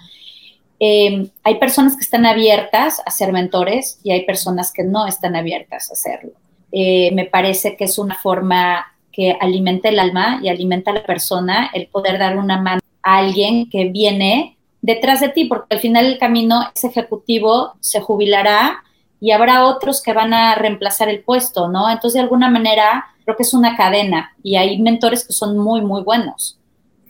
Em, 0.77 1.29
hay 1.43 1.55
personas 1.55 1.95
que 1.95 2.01
están 2.01 2.25
abiertas 2.25 3.01
a 3.05 3.11
ser 3.11 3.31
mentores 3.31 4.01
y 4.03 4.11
hay 4.11 4.25
personas 4.25 4.73
que 4.73 4.83
no 4.83 5.07
están 5.07 5.37
abiertas 5.37 5.89
a 5.89 5.93
hacerlo. 5.93 6.31
Eh, 6.71 7.11
me 7.13 7.25
parece 7.25 7.77
que 7.77 7.85
es 7.85 7.97
una 7.97 8.15
forma 8.15 8.91
que 9.11 9.37
alimenta 9.39 9.89
el 9.89 9.99
alma 9.99 10.39
y 10.41 10.49
alimenta 10.49 10.91
a 10.91 10.95
la 10.95 11.03
persona, 11.03 11.69
el 11.73 11.87
poder 11.87 12.17
dar 12.19 12.37
una 12.37 12.61
mano 12.61 12.81
a 13.03 13.17
alguien 13.17 13.69
que 13.69 13.85
viene 13.85 14.57
detrás 14.81 15.19
de 15.19 15.29
ti, 15.29 15.45
porque 15.45 15.75
al 15.75 15.81
final 15.81 16.05
el 16.05 16.17
camino, 16.17 16.61
ese 16.73 16.87
ejecutivo 16.87 17.73
se 17.79 18.01
jubilará 18.01 18.83
y 19.19 19.31
habrá 19.31 19.65
otros 19.65 20.01
que 20.01 20.13
van 20.13 20.33
a 20.33 20.55
reemplazar 20.55 21.07
el 21.09 21.23
puesto, 21.23 21.67
¿no? 21.69 21.89
Entonces, 21.89 22.13
de 22.13 22.21
alguna 22.21 22.49
manera, 22.49 23.05
creo 23.23 23.37
que 23.37 23.43
es 23.43 23.53
una 23.53 23.77
cadena 23.77 24.35
y 24.41 24.55
hay 24.55 24.79
mentores 24.81 25.25
que 25.25 25.33
son 25.33 25.57
muy, 25.57 25.81
muy 25.81 26.01
buenos 26.01 26.57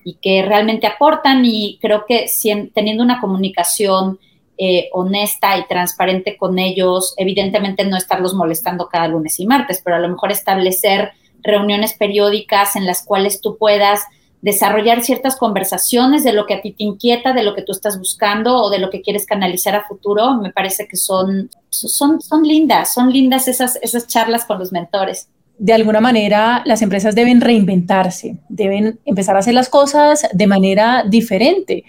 y 0.03 0.15
que 0.15 0.43
realmente 0.43 0.87
aportan 0.87 1.45
y 1.45 1.77
creo 1.81 2.05
que 2.05 2.25
teniendo 2.73 3.03
una 3.03 3.21
comunicación 3.21 4.19
eh, 4.57 4.89
honesta 4.91 5.57
y 5.57 5.65
transparente 5.67 6.37
con 6.37 6.59
ellos, 6.59 7.13
evidentemente 7.17 7.85
no 7.85 7.97
estarlos 7.97 8.33
molestando 8.33 8.89
cada 8.89 9.07
lunes 9.07 9.39
y 9.39 9.47
martes, 9.47 9.81
pero 9.83 9.95
a 9.95 9.99
lo 9.99 10.09
mejor 10.09 10.31
establecer 10.31 11.13
reuniones 11.43 11.93
periódicas 11.93 12.75
en 12.75 12.85
las 12.85 13.03
cuales 13.03 13.41
tú 13.41 13.57
puedas 13.57 14.01
desarrollar 14.41 15.03
ciertas 15.03 15.35
conversaciones 15.35 16.23
de 16.23 16.33
lo 16.33 16.45
que 16.45 16.55
a 16.55 16.61
ti 16.61 16.71
te 16.71 16.83
inquieta, 16.83 17.33
de 17.33 17.43
lo 17.43 17.53
que 17.53 17.61
tú 17.61 17.71
estás 17.71 17.99
buscando 17.99 18.55
o 18.57 18.69
de 18.69 18.79
lo 18.79 18.89
que 18.89 19.01
quieres 19.01 19.25
canalizar 19.25 19.75
a 19.75 19.85
futuro, 19.87 20.35
me 20.35 20.51
parece 20.51 20.87
que 20.87 20.97
son, 20.97 21.49
son, 21.69 22.21
son 22.21 22.43
lindas, 22.43 22.93
son 22.93 23.11
lindas 23.11 23.47
esas, 23.47 23.77
esas 23.81 24.07
charlas 24.07 24.45
con 24.45 24.57
los 24.57 24.71
mentores. 24.71 25.29
De 25.59 25.73
alguna 25.73 26.01
manera, 26.01 26.63
las 26.65 26.81
empresas 26.81 27.13
deben 27.13 27.39
reinventarse, 27.39 28.37
deben 28.49 28.99
empezar 29.05 29.35
a 29.35 29.39
hacer 29.39 29.53
las 29.53 29.69
cosas 29.69 30.27
de 30.33 30.47
manera 30.47 31.03
diferente. 31.07 31.83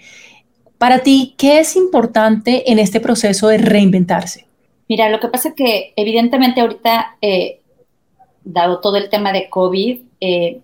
Para 0.77 0.99
ti, 0.99 1.33
¿qué 1.37 1.59
es 1.59 1.75
importante 1.75 2.71
en 2.71 2.77
este 2.77 2.99
proceso 2.99 3.47
de 3.47 3.57
reinventarse? 3.57 4.45
Mira, 4.87 5.09
lo 5.09 5.19
que 5.19 5.29
pasa 5.29 5.49
es 5.49 5.55
que 5.55 5.93
evidentemente 5.95 6.61
ahorita 6.61 7.17
eh, 7.19 7.61
dado 8.43 8.79
todo 8.79 8.97
el 8.97 9.09
tema 9.09 9.31
de 9.31 9.49
COVID, 9.49 10.01
eh, 10.19 10.61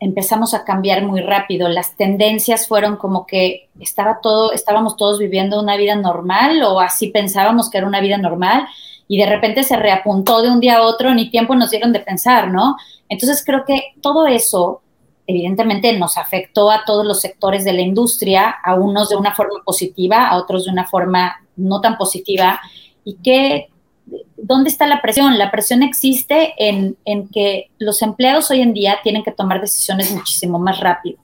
empezamos 0.00 0.54
a 0.54 0.64
cambiar 0.64 1.04
muy 1.04 1.20
rápido. 1.20 1.68
Las 1.68 1.96
tendencias 1.96 2.66
fueron 2.66 2.96
como 2.96 3.26
que 3.26 3.68
estaba 3.78 4.20
todo, 4.22 4.52
estábamos 4.52 4.96
todos 4.96 5.18
viviendo 5.18 5.60
una 5.60 5.76
vida 5.76 5.94
normal 5.94 6.62
o 6.62 6.80
así 6.80 7.08
pensábamos 7.08 7.70
que 7.70 7.78
era 7.78 7.86
una 7.86 8.00
vida 8.00 8.16
normal 8.16 8.66
y 9.06 9.18
de 9.18 9.26
repente 9.26 9.62
se 9.62 9.76
reapuntó 9.76 10.40
de 10.40 10.50
un 10.50 10.60
día 10.60 10.78
a 10.78 10.82
otro, 10.82 11.12
ni 11.14 11.30
tiempo 11.30 11.54
nos 11.54 11.70
dieron 11.70 11.92
de 11.92 12.00
pensar, 12.00 12.50
¿no? 12.50 12.76
Entonces 13.08 13.42
creo 13.44 13.64
que 13.66 13.82
todo 14.00 14.26
eso 14.26 14.82
evidentemente 15.26 15.92
nos 15.98 16.16
afectó 16.16 16.70
a 16.70 16.84
todos 16.84 17.04
los 17.04 17.20
sectores 17.20 17.64
de 17.64 17.72
la 17.72 17.82
industria, 17.82 18.50
a 18.50 18.74
unos 18.74 19.08
de 19.08 19.16
una 19.16 19.34
forma 19.34 19.62
positiva, 19.64 20.28
a 20.28 20.36
otros 20.36 20.64
de 20.64 20.72
una 20.72 20.86
forma 20.86 21.36
no 21.56 21.80
tan 21.80 21.96
positiva, 21.96 22.60
y 23.04 23.14
que 23.16 23.69
¿dónde 24.50 24.68
está 24.68 24.88
la 24.88 25.00
presión? 25.00 25.38
La 25.38 25.52
presión 25.52 25.84
existe 25.84 26.54
en, 26.58 26.96
en, 27.04 27.28
que 27.28 27.70
los 27.78 28.02
empleados 28.02 28.50
hoy 28.50 28.62
en 28.62 28.74
día 28.74 28.98
tienen 29.00 29.22
que 29.22 29.30
tomar 29.30 29.60
decisiones 29.60 30.10
muchísimo 30.10 30.58
más 30.58 30.80
rápido. 30.80 31.18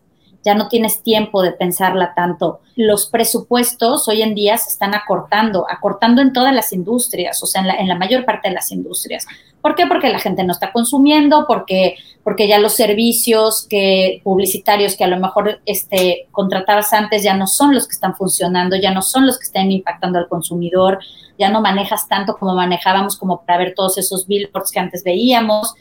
Ya 0.45 0.54
no 0.54 0.68
tienes 0.68 1.02
tiempo 1.02 1.42
de 1.42 1.50
pensarla 1.50 2.14
tanto. 2.14 2.61
Los 2.76 3.06
presupuestos 3.06 4.06
hoy 4.06 4.23
en 4.23 4.37
día 4.37 4.56
se 4.59 4.71
están 4.71 4.95
acortando, 4.95 5.66
acortando 5.68 6.23
en 6.23 6.33
todas 6.33 6.54
las 6.54 6.73
industrias, 6.73 7.42
o 7.42 7.47
sea, 7.47 7.62
en 7.62 7.66
la, 7.66 7.75
en 7.75 7.88
la 7.88 7.97
mayor 7.97 8.25
parte 8.25 8.49
de 8.49 8.54
las 8.54 8.71
industrias. 8.71 9.26
¿Por 9.61 9.75
qué? 9.75 9.88
Porque 9.88 10.09
la 10.09 10.21
gente 10.21 10.45
no 10.45 10.52
está 10.52 10.71
consumiendo, 10.71 11.47
porque, 11.49 11.97
porque 12.23 12.47
ya 12.47 12.61
los 12.61 12.75
servicios 12.75 13.66
que, 13.68 14.21
publicitarios 14.23 14.97
que 14.97 15.02
a 15.02 15.09
lo 15.09 15.18
mejor 15.18 15.61
este, 15.66 16.28
contratabas 16.30 16.92
antes 16.92 17.25
ya 17.25 17.37
no 17.37 17.49
son 17.49 17.75
los 17.75 17.88
que 17.88 17.95
están 17.95 18.14
funcionando, 18.14 18.76
ya 18.76 18.92
no 18.92 19.02
son 19.02 19.26
los 19.26 19.37
que 19.37 19.47
están 19.47 19.73
impactando 19.73 20.21
al 20.21 20.28
consumidor, 20.28 21.00
ya 21.38 21.50
no 21.50 21.61
manejas 21.61 22.09
tanto 22.09 22.37
como 22.37 22.55
manejábamos 22.55 23.16
como 23.16 23.43
para 23.43 23.59
ver 23.59 23.75
todos 23.75 23.99
esos 23.99 24.26
billboards 24.26 24.71
que 24.71 24.81
antes 24.81 25.05
veíamos. 25.05 25.75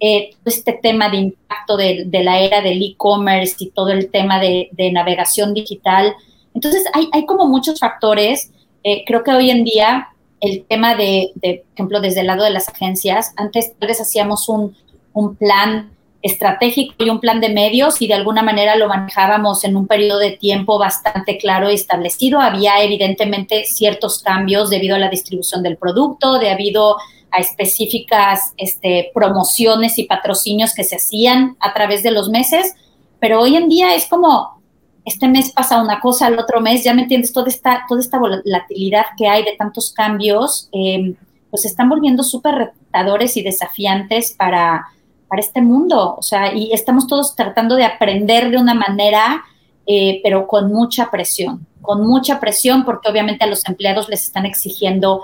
eh, 0.00 0.30
este 0.44 0.72
tema 0.72 1.08
de 1.08 1.18
impacto 1.18 1.76
de, 1.76 2.08
la 2.10 2.40
era 2.40 2.60
del 2.60 2.82
e-commerce 2.82 3.56
y 3.60 3.70
todo 3.70 3.90
el 3.90 4.10
tema 4.10 4.40
de, 4.40 4.68
navegación 4.92 5.54
digital. 5.54 6.14
Entonces, 6.54 6.84
hay, 6.92 7.08
hay 7.12 7.24
como 7.24 7.46
muchos 7.46 7.78
factores. 7.78 8.50
Eh, 8.82 9.04
creo 9.06 9.22
que 9.22 9.32
hoy 9.32 9.50
en 9.50 9.62
día 9.64 10.08
el 10.40 10.64
tema 10.64 10.96
de, 10.96 11.30
de, 11.36 11.64
ejemplo, 11.74 12.00
desde 12.00 12.20
el 12.20 12.26
lado 12.26 12.42
de 12.42 12.50
las 12.50 12.68
agencias, 12.68 13.32
antes 13.36 13.74
tal 13.78 13.88
vez 13.88 14.00
hacíamos 14.00 14.48
un 14.48 15.36
plan 15.36 15.91
estratégico 16.22 16.94
y 16.98 17.10
un 17.10 17.20
plan 17.20 17.40
de 17.40 17.48
medios 17.48 18.00
y 18.00 18.06
de 18.06 18.14
alguna 18.14 18.42
manera 18.42 18.76
lo 18.76 18.88
manejábamos 18.88 19.64
en 19.64 19.76
un 19.76 19.88
periodo 19.88 20.20
de 20.20 20.30
tiempo 20.30 20.78
bastante 20.78 21.36
claro 21.36 21.70
y 21.70 21.74
establecido. 21.74 22.40
Había 22.40 22.82
evidentemente 22.82 23.64
ciertos 23.64 24.22
cambios 24.22 24.70
debido 24.70 24.94
a 24.94 25.00
la 25.00 25.10
distribución 25.10 25.62
del 25.62 25.76
producto, 25.76 26.38
debido 26.38 26.96
a 27.32 27.38
específicas 27.38 28.52
este, 28.56 29.10
promociones 29.12 29.98
y 29.98 30.04
patrocinios 30.04 30.74
que 30.74 30.84
se 30.84 30.96
hacían 30.96 31.56
a 31.58 31.74
través 31.74 32.02
de 32.02 32.12
los 32.12 32.28
meses, 32.28 32.74
pero 33.18 33.40
hoy 33.40 33.56
en 33.56 33.68
día 33.68 33.94
es 33.94 34.06
como, 34.06 34.62
este 35.04 35.26
mes 35.28 35.50
pasa 35.50 35.82
una 35.82 36.00
cosa, 36.00 36.28
el 36.28 36.38
otro 36.38 36.60
mes, 36.60 36.84
ya 36.84 36.94
me 36.94 37.02
entiendes, 37.02 37.32
toda 37.32 37.48
esta, 37.48 37.84
toda 37.88 38.00
esta 38.00 38.18
volatilidad 38.18 39.06
que 39.16 39.28
hay 39.28 39.44
de 39.44 39.56
tantos 39.56 39.92
cambios, 39.92 40.68
eh, 40.72 41.14
pues 41.50 41.64
están 41.64 41.88
volviendo 41.88 42.22
súper 42.22 42.54
retadores 42.54 43.36
y 43.36 43.42
desafiantes 43.42 44.34
para 44.36 44.86
para 45.32 45.40
este 45.40 45.62
mundo. 45.62 46.16
O 46.18 46.22
sea, 46.22 46.54
y 46.54 46.74
estamos 46.74 47.06
todos 47.06 47.34
tratando 47.34 47.74
de 47.74 47.86
aprender 47.86 48.50
de 48.50 48.58
una 48.58 48.74
manera, 48.74 49.42
eh, 49.86 50.20
pero 50.22 50.46
con 50.46 50.70
mucha 50.70 51.10
presión, 51.10 51.66
con 51.80 52.06
mucha 52.06 52.38
presión 52.38 52.84
porque 52.84 53.08
obviamente 53.08 53.42
a 53.42 53.46
los 53.46 53.66
empleados 53.66 54.10
les 54.10 54.24
están 54.24 54.44
exigiendo 54.44 55.22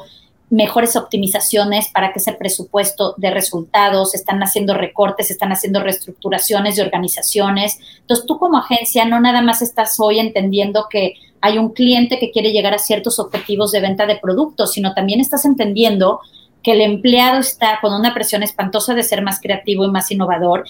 mejores 0.49 0.97
optimizaciones 0.97 1.89
para 1.89 2.11
que 2.11 2.21
ese 2.21 2.33
presupuesto 2.33 3.17
de 3.19 3.31
resultados, 3.31 4.15
están 4.15 4.43
haciendo 4.43 4.73
recortes, 4.73 5.31
están 5.31 5.53
haciendo 5.53 5.81
reestructuraciones 5.81 6.77
de 6.77 6.85
organizaciones. 6.85 7.79
Entonces 8.01 8.25
tú 8.25 8.39
como 8.39 8.57
agencia 8.57 9.05
no 9.05 9.21
nada 9.21 9.43
más 9.43 9.61
estás 9.61 10.01
hoy 10.01 10.21
entendiendo 10.21 10.87
que 10.89 11.17
hay 11.43 11.59
un 11.59 11.75
cliente 11.75 12.19
que 12.19 12.31
quiere 12.31 12.53
llegar 12.53 12.73
a 12.73 12.79
ciertos 12.79 13.19
objetivos 13.19 13.73
de 13.73 13.81
venta 13.81 14.07
de 14.07 14.17
productos, 14.17 14.73
sino 14.73 14.95
también 14.95 15.21
estás 15.21 15.45
entendiendo 15.45 16.21
que 16.69 16.75
el 16.75 16.83
empleado 16.83 17.41
está 17.41 17.79
con 17.81 17.95
una 17.95 18.13
presión 18.13 18.43
espantosa 18.43 18.93
de 18.93 19.03
ser 19.03 19.23
más 19.23 19.41
creativo 19.41 19.87
y 19.87 19.91
más 19.91 20.11
innovador 20.11 20.67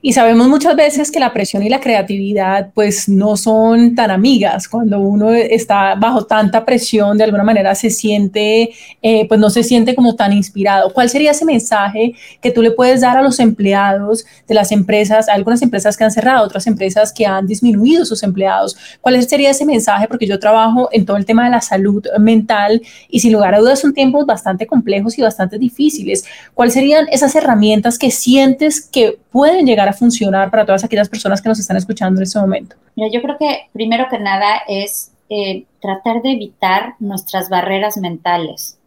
y 0.00 0.12
sabemos 0.12 0.48
muchas 0.48 0.76
veces 0.76 1.10
que 1.10 1.20
la 1.20 1.32
presión 1.32 1.62
y 1.62 1.68
la 1.68 1.80
creatividad 1.80 2.70
pues 2.74 3.08
no 3.08 3.36
son 3.36 3.94
tan 3.94 4.10
amigas. 4.10 4.68
Cuando 4.68 5.00
uno 5.00 5.32
está 5.32 5.94
bajo 5.94 6.24
tanta 6.26 6.64
presión, 6.64 7.18
de 7.18 7.24
alguna 7.24 7.44
manera 7.44 7.74
se 7.74 7.90
siente, 7.90 8.70
eh, 9.02 9.26
pues 9.28 9.40
no 9.40 9.50
se 9.50 9.62
siente 9.62 9.94
como 9.94 10.14
tan 10.14 10.32
inspirado. 10.32 10.92
¿Cuál 10.92 11.08
sería 11.08 11.32
ese 11.32 11.44
mensaje 11.44 12.14
que 12.40 12.50
tú 12.50 12.62
le 12.62 12.70
puedes 12.70 13.00
dar 13.00 13.16
a 13.16 13.22
los 13.22 13.40
empleados 13.40 14.24
de 14.46 14.54
las 14.54 14.72
empresas, 14.72 15.28
algunas 15.28 15.62
empresas 15.62 15.96
que 15.96 16.04
han 16.04 16.10
cerrado, 16.10 16.44
otras 16.44 16.66
empresas 16.66 17.12
que 17.12 17.26
han 17.26 17.46
disminuido 17.46 18.04
sus 18.04 18.22
empleados? 18.22 18.76
¿Cuál 19.00 19.22
sería 19.24 19.50
ese 19.50 19.64
mensaje? 19.64 20.08
Porque 20.08 20.26
yo 20.26 20.38
trabajo 20.38 20.88
en 20.92 21.04
todo 21.04 21.16
el 21.16 21.26
tema 21.26 21.44
de 21.44 21.50
la 21.50 21.60
salud 21.60 22.04
mental 22.18 22.82
y 23.08 23.20
sin 23.20 23.32
lugar 23.32 23.54
a 23.54 23.58
dudas 23.58 23.80
son 23.80 23.92
tiempos 23.92 24.26
bastante 24.26 24.66
complejos 24.66 25.18
y 25.18 25.22
bastante 25.22 25.58
difíciles. 25.58 26.24
¿Cuáles 26.54 26.74
serían 26.74 27.06
esas 27.10 27.34
herramientas 27.34 27.98
que 27.98 28.10
sientes 28.10 28.80
que 28.80 29.18
pueden 29.30 29.66
llegar 29.66 29.77
a 29.86 29.92
funcionar 29.92 30.50
para 30.50 30.64
todas 30.64 30.82
aquellas 30.82 31.08
personas 31.08 31.40
que 31.40 31.48
nos 31.48 31.60
están 31.60 31.76
escuchando 31.76 32.18
en 32.18 32.24
este 32.24 32.40
momento? 32.40 32.74
Mira, 32.96 33.10
yo 33.12 33.22
creo 33.22 33.36
que 33.38 33.68
primero 33.72 34.06
que 34.10 34.18
nada 34.18 34.62
es 34.66 35.12
eh, 35.28 35.66
tratar 35.80 36.22
de 36.22 36.32
evitar 36.32 36.94
nuestras 37.00 37.50
barreras 37.50 37.98
mentales. 37.98 38.78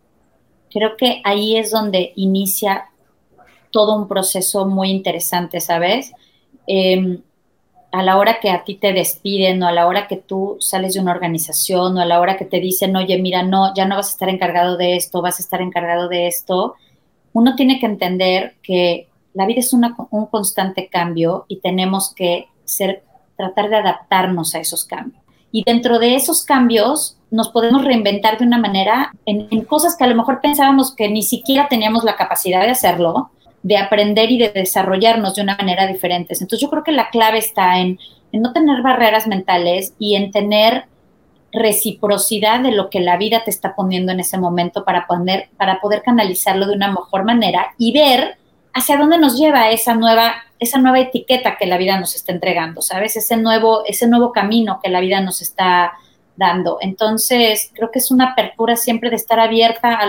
Creo 0.72 0.98
que 0.98 1.22
ahí 1.24 1.56
es 1.56 1.70
donde 1.70 2.14
inicia 2.16 2.86
todo 3.70 3.96
un 3.96 4.08
proceso 4.08 4.66
muy 4.66 4.90
interesante, 4.90 5.60
¿sabes? 5.60 6.12
Em, 6.66 7.22
a 7.92 8.04
la 8.04 8.18
hora 8.18 8.40
que 8.40 8.50
a 8.50 8.64
ti 8.64 8.76
te 8.76 8.94
despiden 8.94 9.62
o 9.62 9.68
a 9.68 9.72
la 9.72 9.86
hora 9.86 10.08
que 10.08 10.18
tú 10.18 10.58
sales 10.60 10.94
de 10.94 11.00
una 11.02 11.12
organización 11.12 11.98
o 11.98 12.02
a 12.02 12.06
la 12.06 12.20
hora 12.20 12.38
que 12.38 12.46
te 12.46 12.60
dicen, 12.60 12.96
oye, 12.96 13.18
mira, 13.20 13.44
no, 13.44 13.74
ya 13.76 13.86
no 13.86 13.98
vas 13.98 14.08
a 14.08 14.12
estar 14.12 14.30
encargado 14.30 14.78
de 14.78 14.96
esto, 14.96 15.22
vas 15.22 15.40
a 15.40 15.44
estar 15.44 15.62
encargado 15.62 16.08
de 16.08 16.28
esto, 16.28 16.76
uno 17.34 17.56
tiene 17.56 17.80
que 17.80 17.86
entender 17.86 18.56
que 18.64 19.08
la 19.34 19.46
vida 19.46 19.60
es 19.60 19.74
un 19.74 20.26
constante 20.28 20.88
cambio 20.88 21.46
y 21.48 21.60
tenemos 21.60 22.14
que 22.14 22.48
ser, 22.66 23.04
tratar 23.38 23.70
de 23.70 23.78
adaptarnos 23.78 24.56
a 24.56 24.60
esos 24.60 24.86
cambios. 24.86 25.22
Y 25.52 25.64
dentro 25.64 26.00
de 26.00 26.16
esos 26.16 26.44
cambios 26.44 27.18
nos 27.30 27.50
podemos 27.50 27.84
reinventar 27.84 28.38
de 28.38 28.46
una 28.46 28.58
manera 28.58 29.14
en, 29.26 29.64
cosas 29.66 29.98
que 29.98 30.04
a 30.04 30.08
lo 30.08 30.16
mejor 30.16 30.42
pensábamos 30.42 30.96
que 30.96 31.10
ni 31.10 31.24
siquiera 31.24 31.68
teníamos 31.68 32.04
la 32.04 32.16
capacidad 32.16 32.62
de 32.62 32.72
hacerlo, 32.72 33.32
de 33.64 33.78
aprender 33.78 34.32
y 34.32 34.38
de 34.38 34.50
desarrollarnos 34.50 35.36
de 35.36 35.44
una 35.44 35.56
manera 35.56 35.88
diferente. 35.88 36.34
Entonces 36.34 36.60
yo 36.60 36.70
creo 36.70 36.84
que 36.84 36.92
la 36.92 37.10
clave 37.10 37.38
está 37.38 37.80
en, 37.80 38.00
en 38.32 38.42
no 38.42 38.54
tener 38.54 38.82
barreras 38.82 39.28
mentales 39.28 39.94
y 40.00 40.16
en 40.16 40.32
tener 40.32 40.86
reciprocidad 41.54 42.62
de 42.62 42.72
lo 42.72 42.90
que 42.90 43.02
la 43.02 43.18
vida 43.18 43.44
te 43.44 43.52
está 43.52 43.76
poniendo 43.76 44.14
en 44.14 44.22
ese 44.22 44.38
momento 44.38 44.86
para, 44.86 45.06
poner, 45.06 45.50
para 45.58 45.82
poder 45.82 46.02
canalizarlo 46.02 46.66
de 46.66 46.76
una 46.76 46.88
mejor 46.88 47.26
manera 47.26 47.74
y 47.78 47.92
ver 47.92 48.38
hacia 48.74 48.98
dónde 48.98 49.18
nos 49.18 49.38
lleva 49.38 49.70
esa 49.70 49.96
nueva, 49.96 50.36
esa 50.60 50.80
nueva 50.80 51.00
etiqueta 51.00 51.58
que 51.58 51.66
la 51.66 51.78
vida 51.78 52.00
nos 52.00 52.16
está 52.16 52.32
entregando, 52.32 52.82
¿sabes? 52.82 53.16
Ese 53.16 53.38
nuevo, 53.38 53.84
ese 53.86 54.08
nuevo 54.08 54.32
camino 54.32 54.80
que 54.82 54.90
la 54.90 55.00
vida 55.00 55.22
nos 55.22 55.42
está 55.42 55.94
dando. 56.36 56.78
Entonces, 56.82 57.72
creo 57.74 57.92
que 57.92 58.00
es 58.00 58.12
una 58.12 58.32
apertura 58.32 58.76
siempre 58.76 59.10
de 59.10 59.16
estar 59.16 59.40
abierta 59.40 60.00
a, 60.00 60.08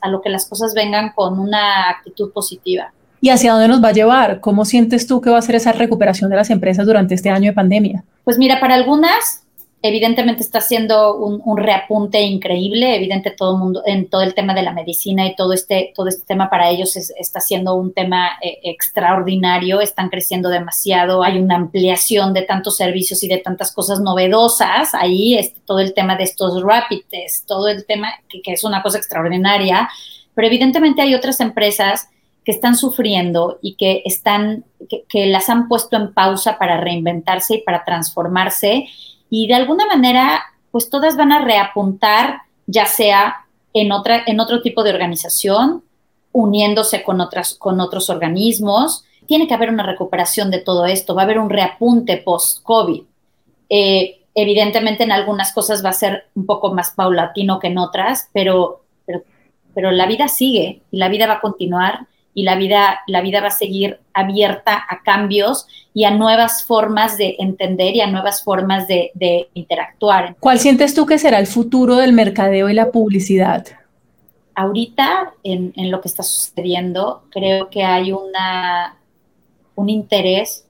a 0.00 0.08
lo 0.08 0.20
que 0.20 0.28
las 0.28 0.46
cosas 0.46 0.74
vengan 0.74 1.12
con 1.14 1.38
una 1.38 1.88
actitud 1.88 2.32
positiva. 2.32 2.92
¿Y 3.20 3.28
hacia 3.28 3.52
dónde 3.52 3.68
nos 3.68 3.84
va 3.84 3.88
a 3.88 3.92
llevar? 3.92 4.40
¿Cómo 4.40 4.64
sientes 4.64 5.06
tú 5.06 5.20
que 5.20 5.30
va 5.30 5.38
a 5.38 5.42
ser 5.42 5.54
esa 5.54 5.72
recuperación 5.72 6.30
de 6.30 6.36
las 6.36 6.50
empresas 6.50 6.86
durante 6.86 7.14
este 7.14 7.30
año 7.30 7.50
de 7.50 7.54
pandemia? 7.54 8.04
Pues 8.24 8.38
mira, 8.38 8.60
para 8.60 8.74
algunas 8.74 9.44
evidentemente 9.82 10.42
está 10.42 10.58
haciendo 10.58 11.16
un, 11.16 11.56
reapunte 11.56 12.20
increíble, 12.20 12.94
evidente 12.94 13.30
todo 13.30 13.54
el 13.54 13.58
mundo, 13.58 13.82
en 13.86 14.08
todo 14.08 14.22
el 14.22 14.34
tema 14.34 14.52
de 14.52 14.62
la 14.62 14.72
medicina 14.72 15.26
y 15.26 15.34
todo 15.34 15.54
este, 15.54 15.92
todo 15.94 16.08
este 16.08 16.24
tema 16.26 16.50
para 16.50 16.68
ellos 16.68 16.96
está 16.96 17.40
siendo 17.40 17.74
un 17.74 17.92
tema 17.92 18.32
eh, 18.42 18.58
extraordinario, 18.64 19.80
están 19.80 20.10
creciendo 20.10 20.50
demasiado, 20.50 21.22
hay 21.22 21.38
una 21.38 21.56
ampliación 21.56 22.34
de 22.34 22.42
tantos 22.42 22.76
servicios 22.76 23.22
y 23.22 23.28
de 23.28 23.38
tantas 23.38 23.72
cosas 23.72 24.00
novedosas, 24.00 24.94
ahí 24.94 25.38
este, 25.38 25.60
todo 25.64 25.80
el 25.80 25.94
tema 25.94 26.16
de 26.16 26.24
estos 26.24 26.62
rapid 26.62 27.00
todo 27.46 27.68
el 27.68 27.86
tema 27.86 28.08
que, 28.28 28.52
es 28.52 28.64
una 28.64 28.82
cosa 28.82 28.98
extraordinaria, 28.98 29.88
pero 30.34 30.46
evidentemente 30.46 31.00
hay 31.00 31.14
otras 31.14 31.40
empresas 31.40 32.08
que 32.44 32.52
están 32.52 32.76
sufriendo 32.76 33.58
y 33.62 33.76
que 33.76 34.02
están, 34.04 34.64
que 35.08 35.26
las 35.26 35.48
han 35.48 35.68
puesto 35.68 35.96
en 35.96 36.12
pausa 36.12 36.58
para 36.58 36.80
reinventarse 36.80 37.56
y 37.56 37.62
para 37.62 37.84
transformarse 37.84 38.86
y 39.30 39.46
de 39.46 39.54
alguna 39.54 39.86
manera, 39.86 40.42
pues 40.72 40.90
todas 40.90 41.16
van 41.16 41.32
a 41.32 41.44
reapuntar, 41.44 42.42
ya 42.66 42.86
sea 42.86 43.46
en, 43.72 43.92
otra, 43.92 44.24
en 44.26 44.40
otro 44.40 44.60
tipo 44.60 44.82
de 44.82 44.90
organización, 44.90 45.84
uniéndose 46.32 47.02
con, 47.04 47.20
otras, 47.20 47.54
con 47.54 47.80
otros 47.80 48.10
organismos. 48.10 49.04
Tiene 49.26 49.46
que 49.46 49.54
haber 49.54 49.70
una 49.70 49.84
recuperación 49.84 50.50
de 50.50 50.58
todo 50.58 50.84
esto, 50.86 51.14
va 51.14 51.22
a 51.22 51.24
haber 51.24 51.38
un 51.38 51.48
reapunte 51.48 52.16
post-COVID. 52.16 53.02
Eh, 53.68 54.20
evidentemente 54.34 55.04
en 55.04 55.12
algunas 55.12 55.52
cosas 55.52 55.84
va 55.84 55.90
a 55.90 55.94
ser 55.94 56.24
un 56.34 56.46
poco 56.46 56.74
más 56.74 56.90
paulatino 56.90 57.60
que 57.60 57.68
en 57.68 57.78
otras, 57.78 58.28
pero, 58.32 58.82
pero, 59.06 59.22
pero 59.74 59.92
la 59.92 60.06
vida 60.06 60.26
sigue 60.26 60.82
y 60.90 60.96
la 60.96 61.08
vida 61.08 61.28
va 61.28 61.34
a 61.34 61.40
continuar 61.40 62.08
y 62.34 62.44
la 62.44 62.56
vida, 62.56 63.00
la 63.06 63.20
vida 63.20 63.40
va 63.40 63.48
a 63.48 63.52
seguir 63.52 64.00
abierta 64.14 64.84
a 64.88 65.02
cambios 65.02 65.66
y 65.92 66.04
a 66.04 66.12
nuevas 66.12 66.64
formas 66.64 67.18
de 67.18 67.36
entender 67.38 67.96
y 67.96 68.00
a 68.00 68.06
nuevas 68.06 68.42
formas 68.44 68.86
de, 68.86 69.10
interactuar. 69.54 70.36
¿Cuál 70.38 70.58
sientes 70.58 70.94
tú 70.94 71.06
que 71.06 71.18
será 71.18 71.38
el 71.38 71.46
futuro 71.46 71.96
del 71.96 72.12
mercadeo 72.12 72.68
y 72.68 72.74
la 72.74 72.90
publicidad? 72.90 73.66
Ahorita, 74.54 75.32
en, 75.42 75.72
en 75.76 75.90
lo 75.90 76.00
que 76.00 76.08
está 76.08 76.22
sucediendo, 76.22 77.24
creo 77.30 77.70
que 77.70 77.82
hay 77.82 78.12
una, 78.12 78.96
un 79.74 79.88
interés 79.88 80.66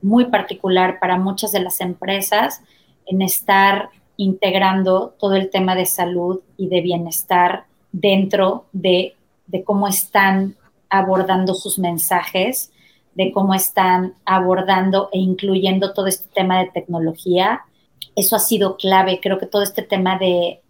muy 0.00 0.26
particular 0.26 0.98
para 0.98 1.18
muchas 1.18 1.52
de 1.52 1.60
las 1.60 1.80
empresas 1.80 2.62
en 3.06 3.22
estar 3.22 3.90
integrando 4.16 5.14
todo 5.18 5.36
el 5.36 5.50
tema 5.50 5.74
de 5.74 5.86
salud 5.86 6.40
y 6.56 6.68
de 6.68 6.80
bienestar 6.80 7.64
dentro 7.92 8.66
de, 8.72 9.14
de 9.46 9.64
cómo 9.64 9.86
están 9.88 10.56
abordando 10.92 11.54
sus 11.54 11.78
mensajes, 11.78 12.70
de 13.14 13.32
cómo 13.32 13.54
están 13.54 14.14
abordando 14.24 15.08
e 15.12 15.18
incluyendo 15.18 15.92
todo 15.92 16.06
este 16.06 16.28
tema 16.34 16.60
de 16.60 16.70
tecnología. 16.70 17.62
Eso 18.14 18.36
ha 18.36 18.38
sido 18.38 18.76
clave. 18.76 19.20
Creo 19.20 19.38
que 19.38 19.46
todo 19.46 19.62
este 19.62 19.82
tema 19.82 20.18
de, 20.18 20.60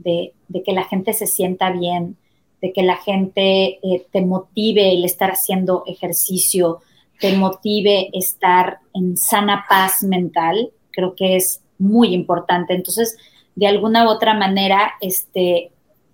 que 0.64 0.72
la 0.72 0.84
gente 0.84 1.12
se 1.12 1.26
sienta 1.26 1.70
bien, 1.70 2.16
de 2.60 2.72
que 2.72 2.82
la 2.82 2.96
gente 2.96 3.78
eh, 3.82 4.06
te 4.10 4.22
motive 4.22 4.92
el 4.92 5.04
estar 5.04 5.30
haciendo 5.30 5.84
ejercicio, 5.86 6.80
te 7.20 7.36
motive 7.36 8.10
estar 8.12 8.78
en 8.94 9.16
sana 9.16 9.64
paz 9.68 10.02
mental, 10.02 10.70
creo 10.90 11.14
que 11.14 11.36
es 11.36 11.60
muy 11.78 12.14
importante. 12.14 12.74
Entonces, 12.74 13.16
de 13.54 13.66
alguna 13.66 14.04
u 14.06 14.08
otra 14.08 14.34
manera, 14.34 14.92
este, 15.00 15.72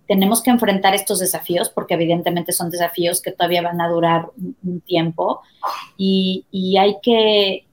tenemos 0.08 0.42
que 0.42 0.50
enfrentar 0.50 0.94
estos 0.94 1.20
desafíos 1.20 1.68
porque 1.68 1.94
evidentemente 1.94 2.52
son 2.52 2.70
desafíos 2.70 3.20
que 3.20 3.30
todavía 3.30 3.62
van 3.62 3.80
a 3.80 3.88
durar 3.88 4.30
un, 4.64 4.80
tiempo 4.80 5.42
y, 5.98 6.44
hay, 6.78 6.96
que, 7.02 7.66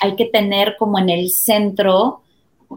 hay 0.00 0.16
que 0.16 0.24
tener 0.24 0.76
como 0.78 0.98
en 0.98 1.10
el 1.10 1.30
centro 1.30 2.22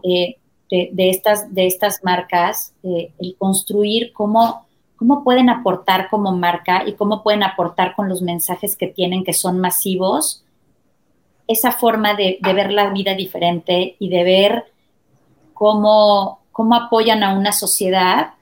eh, 0.04 0.36
de, 0.70 1.10
estas, 1.10 1.52
de 1.54 1.66
estas 1.66 2.04
marcas 2.04 2.74
eh, 2.82 3.12
el 3.18 3.34
construir 3.38 4.12
cómo, 4.12 4.66
cómo 4.96 5.24
pueden 5.24 5.48
aportar 5.48 6.10
como 6.10 6.32
marca 6.32 6.86
y 6.86 6.92
cómo 6.92 7.22
pueden 7.22 7.42
aportar 7.42 7.96
con 7.96 8.10
los 8.10 8.20
mensajes 8.20 8.76
que 8.76 8.88
tienen 8.88 9.24
que 9.24 9.32
son 9.32 9.58
masivos 9.58 10.44
esa 11.46 11.72
forma 11.72 12.12
de, 12.12 12.38
de 12.42 12.52
ver 12.52 12.72
la 12.72 12.90
vida 12.90 13.14
diferente 13.14 13.96
y 13.98 14.10
de 14.10 14.22
ver 14.22 14.64
cómo, 15.54 16.40
cómo 16.52 16.74
apoyan 16.74 17.22
a 17.22 17.32
una 17.32 17.52
sociedad 17.52 18.34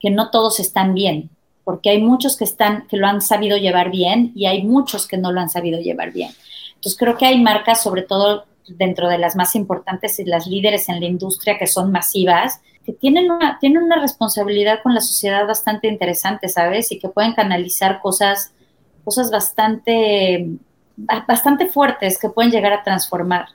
que 0.00 0.10
no 0.10 0.30
todos 0.30 0.58
están 0.58 0.94
bien, 0.94 1.30
porque 1.64 1.90
hay 1.90 2.02
muchos 2.02 2.36
que 2.36 2.44
están, 2.44 2.86
que 2.88 2.96
lo 2.96 3.06
han 3.06 3.20
sabido 3.20 3.56
llevar 3.56 3.90
bien 3.90 4.32
y 4.34 4.46
hay 4.46 4.62
muchos 4.62 5.06
que 5.06 5.18
no 5.18 5.30
lo 5.30 5.40
han 5.40 5.50
sabido 5.50 5.78
llevar 5.80 6.12
bien. 6.12 6.30
Entonces 6.74 6.98
creo 6.98 7.16
que 7.16 7.26
hay 7.26 7.40
marcas, 7.40 7.82
sobre 7.82 8.02
todo 8.02 8.44
dentro 8.66 9.08
de 9.08 9.18
las 9.18 9.36
más 9.36 9.54
importantes 9.54 10.18
y 10.18 10.24
las 10.24 10.46
líderes 10.46 10.88
en 10.88 11.00
la 11.00 11.06
industria 11.06 11.58
que 11.58 11.66
son 11.66 11.92
masivas, 11.92 12.60
que 12.84 12.92
tienen 12.92 13.30
una, 13.30 13.58
tienen 13.58 13.82
una 13.82 14.00
responsabilidad 14.00 14.80
con 14.82 14.94
la 14.94 15.00
sociedad 15.00 15.46
bastante 15.46 15.88
interesante, 15.88 16.48
¿sabes? 16.48 16.90
Y 16.92 16.98
que 16.98 17.08
pueden 17.08 17.34
canalizar 17.34 18.00
cosas, 18.00 18.52
cosas 19.04 19.30
bastante, 19.30 20.48
bastante 20.96 21.66
fuertes 21.66 22.18
que 22.18 22.30
pueden 22.30 22.50
llegar 22.50 22.72
a 22.72 22.82
transformar. 22.82 23.48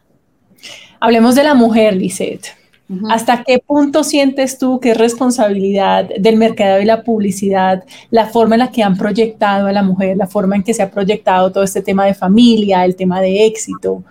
Hablemos 0.99 1.35
de 1.35 1.43
la 1.43 1.53
mujer, 1.53 1.95
Lisette. 1.95 2.64
¿Hasta 3.09 3.43
qué 3.43 3.57
punto 3.57 4.03
sientes 4.03 4.59
tú 4.59 4.79
que 4.79 4.91
es 4.91 4.97
responsabilidad 4.97 6.07
del 6.19 6.37
mercado 6.37 6.79
y 6.79 6.85
la 6.85 7.03
publicidad 7.03 7.83
la 8.11 8.27
forma 8.27 8.55
en 8.55 8.59
la 8.59 8.71
que 8.71 8.83
han 8.83 8.95
proyectado 8.95 9.67
a 9.67 9.71
la 9.71 9.81
mujer, 9.81 10.17
la 10.17 10.27
forma 10.27 10.55
en 10.55 10.63
que 10.63 10.73
se 10.73 10.83
ha 10.83 10.91
proyectado 10.91 11.51
todo 11.51 11.63
este 11.63 11.81
tema 11.81 12.05
de 12.05 12.13
familia, 12.13 12.85
el 12.85 12.95
tema 12.95 13.21
de 13.21 13.47
éxito? 13.47 14.03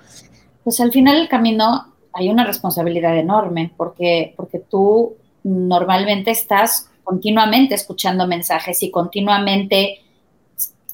Pues 0.65 0.81
al 0.81 0.91
final 0.91 1.17
del 1.17 1.29
camino 1.29 1.87
hay 2.13 2.29
una 2.29 2.45
responsabilidad 2.45 3.17
enorme 3.17 3.73
porque, 3.77 4.35
porque 4.37 4.59
tú 4.59 5.15
normalmente 5.45 6.33
estás 6.33 6.89
continuamente 7.05 7.75
escuchando 7.75 8.27
mensajes 8.27 8.83
y 8.83 8.91
continuamente, 8.91 10.01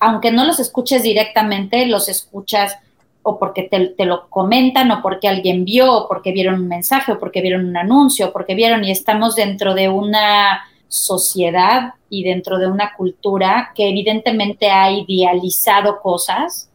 aunque 0.01 0.33
no 0.33 0.45
los 0.45 0.61
escuches 0.61 1.03
directamente, 1.03 1.87
los 1.87 2.09
escuchas 2.09 2.77
o 3.23 3.39
porque 3.39 3.65
te, 3.65 4.05
lo 4.05 4.29
comentan, 4.29 4.91
o 4.91 5.03
porque 5.03 5.29
alguien 5.29 5.65
vio, 5.65 5.93
o 5.93 6.09
porque 6.09 6.33
vieron 6.33 6.55
un 6.55 6.69
mensaje, 6.69 7.13
o 7.13 7.19
porque 7.19 7.43
vieron 7.43 7.67
un 7.67 7.77
anuncio, 7.77 8.29
o 8.29 8.33
porque 8.33 8.55
vieron 8.55 8.85
y 8.85 8.91
estamos 8.91 9.37
dentro 9.37 9.75
de 9.75 9.89
una 9.89 10.63
sociedad 10.89 11.95
y 12.09 12.25
dentro 12.25 12.59
de 12.59 12.67
una 12.67 12.95
cultura 12.97 13.73
que 13.75 13.89
evidentemente 13.89 14.71
ha 14.71 14.91
idealizado 14.91 16.01
cosas, 16.01 16.69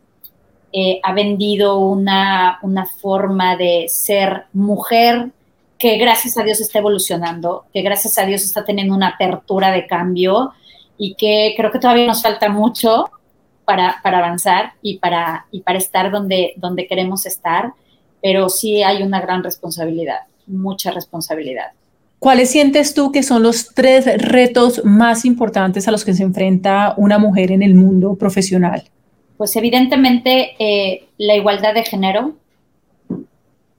eh, 0.71 0.99
ha 1.03 1.13
vendido 1.13 1.79
una, 1.79 2.59
una 2.61 2.85
forma 2.85 3.55
de 3.55 3.85
ser 3.87 4.45
mujer 4.53 5.31
que 5.77 5.97
gracias 5.97 6.37
a 6.37 6.43
Dios 6.43 6.59
está 6.61 6.79
evolucionando, 6.79 7.65
que 7.73 7.81
gracias 7.81 8.17
a 8.17 8.25
Dios 8.25 8.43
está 8.43 8.63
teniendo 8.63 8.95
una 8.95 9.09
apertura 9.09 9.71
de 9.71 9.87
cambio 9.87 10.51
y 10.97 11.15
que 11.15 11.53
creo 11.57 11.71
que 11.71 11.79
todavía 11.79 12.07
nos 12.07 12.21
falta 12.21 12.49
mucho, 12.49 13.05
para, 13.65 14.00
avanzar 14.03 14.74
y 14.81 15.00
para, 15.00 15.48
y 15.51 15.62
para 15.62 15.77
estar 15.77 16.12
donde, 16.12 16.53
donde 16.57 16.88
queremos 16.88 17.25
estar, 17.25 17.74
pero 18.22 18.50
sí 18.50 18.84
hay 18.84 19.03
una 19.03 19.22
gran 19.22 19.43
responsabilidad, 19.43 20.22
mucha 20.48 20.91
responsabilidad. 20.91 21.72
¿Cuáles 22.19 22.50
sientes 22.50 22.93
tú 22.93 23.12
que 23.12 23.22
son 23.22 23.43
los 23.43 23.69
tres 23.74 24.05
retos 24.17 24.84
más 24.84 25.25
importantes 25.25 25.88
a 25.88 25.91
los 25.91 26.03
que 26.03 26.13
se 26.13 26.24
enfrenta 26.24 26.95
una 26.98 27.19
mujer 27.19 27.51
en 27.51 27.62
el 27.62 27.75
mundo 27.75 28.15
profesional? 28.15 28.84
Pues 29.38 29.55
evidentemente 29.55 30.55
eh, 30.57 31.07
la 31.17 31.36
igualdad 31.36 31.74
de 31.74 31.83
género. 31.83 32.33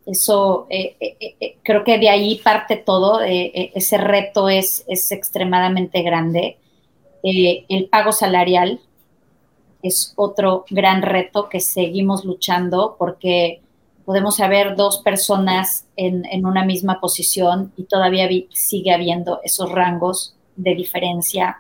Eso 0.07 0.69
eh, 0.71 0.95
eh, 1.01 1.57
creo 1.65 1.83
que 1.83 1.99
de 1.99 2.09
ahí 2.09 2.37
parte 2.37 2.77
todo. 2.77 3.21
ese 3.21 3.99
reto 3.99 4.49
es, 4.49 4.85
es 4.87 5.11
extremadamente 5.11 6.03
grande. 6.03 6.59
el 7.25 7.89
pago 7.91 8.13
salarial, 8.13 8.79
es 9.87 10.13
otro 10.17 10.65
gran 10.71 11.03
reto 11.03 11.49
que 11.49 11.61
seguimos 11.61 12.25
luchando 12.25 12.97
porque 12.99 13.61
podemos 14.07 14.39
haber 14.41 14.77
dos 14.77 14.99
personas 14.99 15.87
en, 15.97 16.47
una 16.47 16.65
misma 16.65 17.01
posición 17.01 17.73
y 17.77 17.85
todavía 17.85 18.29
sigue 18.51 18.93
habiendo 18.93 19.41
esos 19.43 19.71
rangos 19.73 20.37
de 20.55 20.75
diferencia 20.75 21.59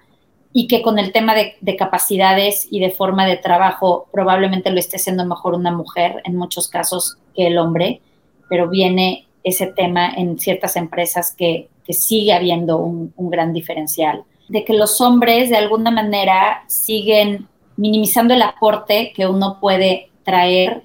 y 0.52 0.68
que 0.68 0.80
con 0.80 0.98
el 0.98 1.12
tema 1.12 1.34
de, 1.34 1.76
capacidades 1.76 2.66
y 2.70 2.80
de 2.80 2.90
forma 2.90 3.26
de 3.26 3.36
trabajo 3.36 4.06
probablemente 4.12 4.70
lo 4.70 4.78
esté 4.78 4.96
haciendo 4.96 5.26
mejor 5.26 5.54
una 5.54 5.72
mujer 5.72 6.22
en 6.24 6.36
muchos 6.36 6.68
casos 6.68 7.18
que 7.34 7.48
el 7.48 7.58
hombre, 7.58 8.00
pero 8.48 8.70
viene 8.70 9.26
ese 9.42 9.66
tema 9.66 10.08
en 10.08 10.38
ciertas 10.38 10.76
empresas 10.76 11.34
que, 11.36 11.68
sigue 11.88 12.32
habiendo 12.32 12.78
un, 12.78 13.12
un 13.14 13.30
gran 13.30 13.52
diferencial, 13.52 14.24
de 14.48 14.64
que 14.64 14.72
los 14.72 15.00
hombres 15.00 15.50
de 15.50 15.56
alguna 15.56 15.92
manera 15.92 16.64
siguen 16.66 17.46
minimizando 17.76 18.34
el 18.34 18.42
aporte 18.42 19.12
que 19.14 19.26
uno 19.26 19.58
puede 19.60 20.10
traer 20.24 20.82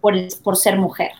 por, 0.00 0.14
por 0.42 0.56
ser 0.56 0.78
mujer, 0.78 1.12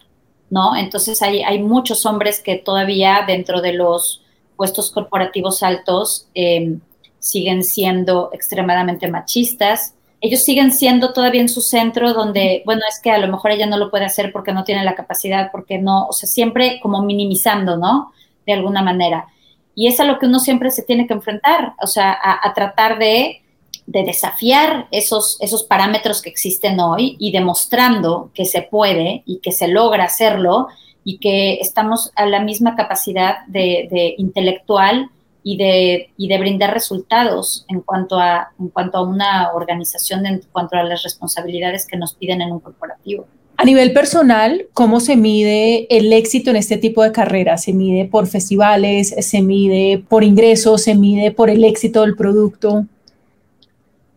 ¿no? 0.50 0.76
Entonces 0.76 1.22
hay, 1.22 1.42
hay, 1.42 1.62
muchos 1.62 2.04
hombres 2.06 2.42
que 2.42 2.56
todavía 2.56 3.24
dentro 3.26 3.60
de 3.60 3.74
los 3.74 4.22
puestos 4.56 4.90
corporativos 4.90 5.62
altos 5.62 6.28
em, 6.34 6.80
siguen 7.18 7.62
siendo 7.62 8.30
extremadamente 8.32 9.08
machistas. 9.08 9.94
Ellos 10.20 10.42
siguen 10.42 10.72
siendo 10.72 11.12
todavía 11.12 11.40
en 11.40 11.48
su 11.48 11.60
centro 11.60 12.12
donde, 12.12 12.62
bueno, 12.64 12.82
es 12.88 13.00
que 13.00 13.10
a 13.10 13.18
lo 13.18 13.28
mejor 13.28 13.50
ella 13.50 13.66
no 13.66 13.76
lo 13.76 13.90
puede 13.90 14.04
hacer 14.04 14.32
porque 14.32 14.52
no 14.52 14.64
tiene 14.64 14.84
la 14.84 14.94
capacidad, 14.94 15.50
porque 15.52 15.78
no, 15.78 16.06
o 16.06 16.12
sea, 16.12 16.28
siempre 16.28 16.80
como 16.80 17.02
minimizando, 17.02 17.76
¿no? 17.76 18.12
De 18.46 18.52
alguna 18.52 18.82
manera. 18.82 19.28
Y 19.74 19.86
es 19.88 20.00
a 20.00 20.04
lo 20.04 20.18
que 20.18 20.26
uno 20.26 20.38
siempre 20.38 20.70
se 20.70 20.82
tiene 20.82 21.06
que 21.06 21.14
enfrentar, 21.14 21.74
o 21.80 21.86
sea, 21.86 22.16
a 22.20 22.52
tratar 22.54 22.98
de 22.98 23.42
de 23.86 24.04
desafiar 24.04 24.86
esos, 24.90 25.38
esos 25.40 25.64
parámetros 25.64 26.22
que 26.22 26.30
existen 26.30 26.78
hoy 26.80 27.16
y 27.18 27.32
demostrando 27.32 28.30
que 28.34 28.44
se 28.44 28.62
puede 28.62 29.22
y 29.26 29.38
que 29.38 29.52
se 29.52 29.68
logra 29.68 30.04
hacerlo 30.04 30.68
y 31.04 31.18
que 31.18 31.54
estamos 31.54 32.12
a 32.14 32.26
la 32.26 32.40
misma 32.40 32.76
capacidad 32.76 33.44
de, 33.46 34.14
intelectual 34.18 35.10
y 35.42 35.56
de, 35.56 36.10
y 36.16 36.28
de, 36.28 36.38
brindar 36.38 36.72
resultados 36.72 37.64
en 37.68 37.80
cuanto, 37.80 38.18
a, 38.18 38.52
en 38.60 38.68
cuanto 38.68 38.98
a 38.98 39.02
una 39.02 39.52
organización, 39.52 40.24
en 40.26 40.42
cuanto 40.52 40.76
a 40.76 40.84
las 40.84 41.02
responsabilidades 41.02 41.86
que 41.86 41.96
nos 41.96 42.14
piden 42.14 42.40
en 42.42 42.52
un 42.52 42.60
corporativo. 42.60 43.26
A 43.56 43.64
nivel 43.64 43.92
personal, 43.92 44.66
¿cómo 44.72 45.00
se 45.00 45.16
mide 45.16 45.86
el 45.96 46.12
éxito 46.12 46.50
en 46.50 46.56
este 46.56 46.78
tipo 46.78 47.02
de 47.02 47.12
carreras? 47.12 47.64
¿Se 47.64 47.72
mide 47.72 48.06
por 48.06 48.26
festivales? 48.26 49.14
¿Se 49.20 49.42
mide 49.42 50.02
por 50.08 50.24
ingresos? 50.24 50.82
¿Se 50.82 50.94
mide 50.94 51.32
por 51.32 51.50
el 51.50 51.62
éxito 51.64 52.00
del 52.02 52.16
producto? 52.16 52.86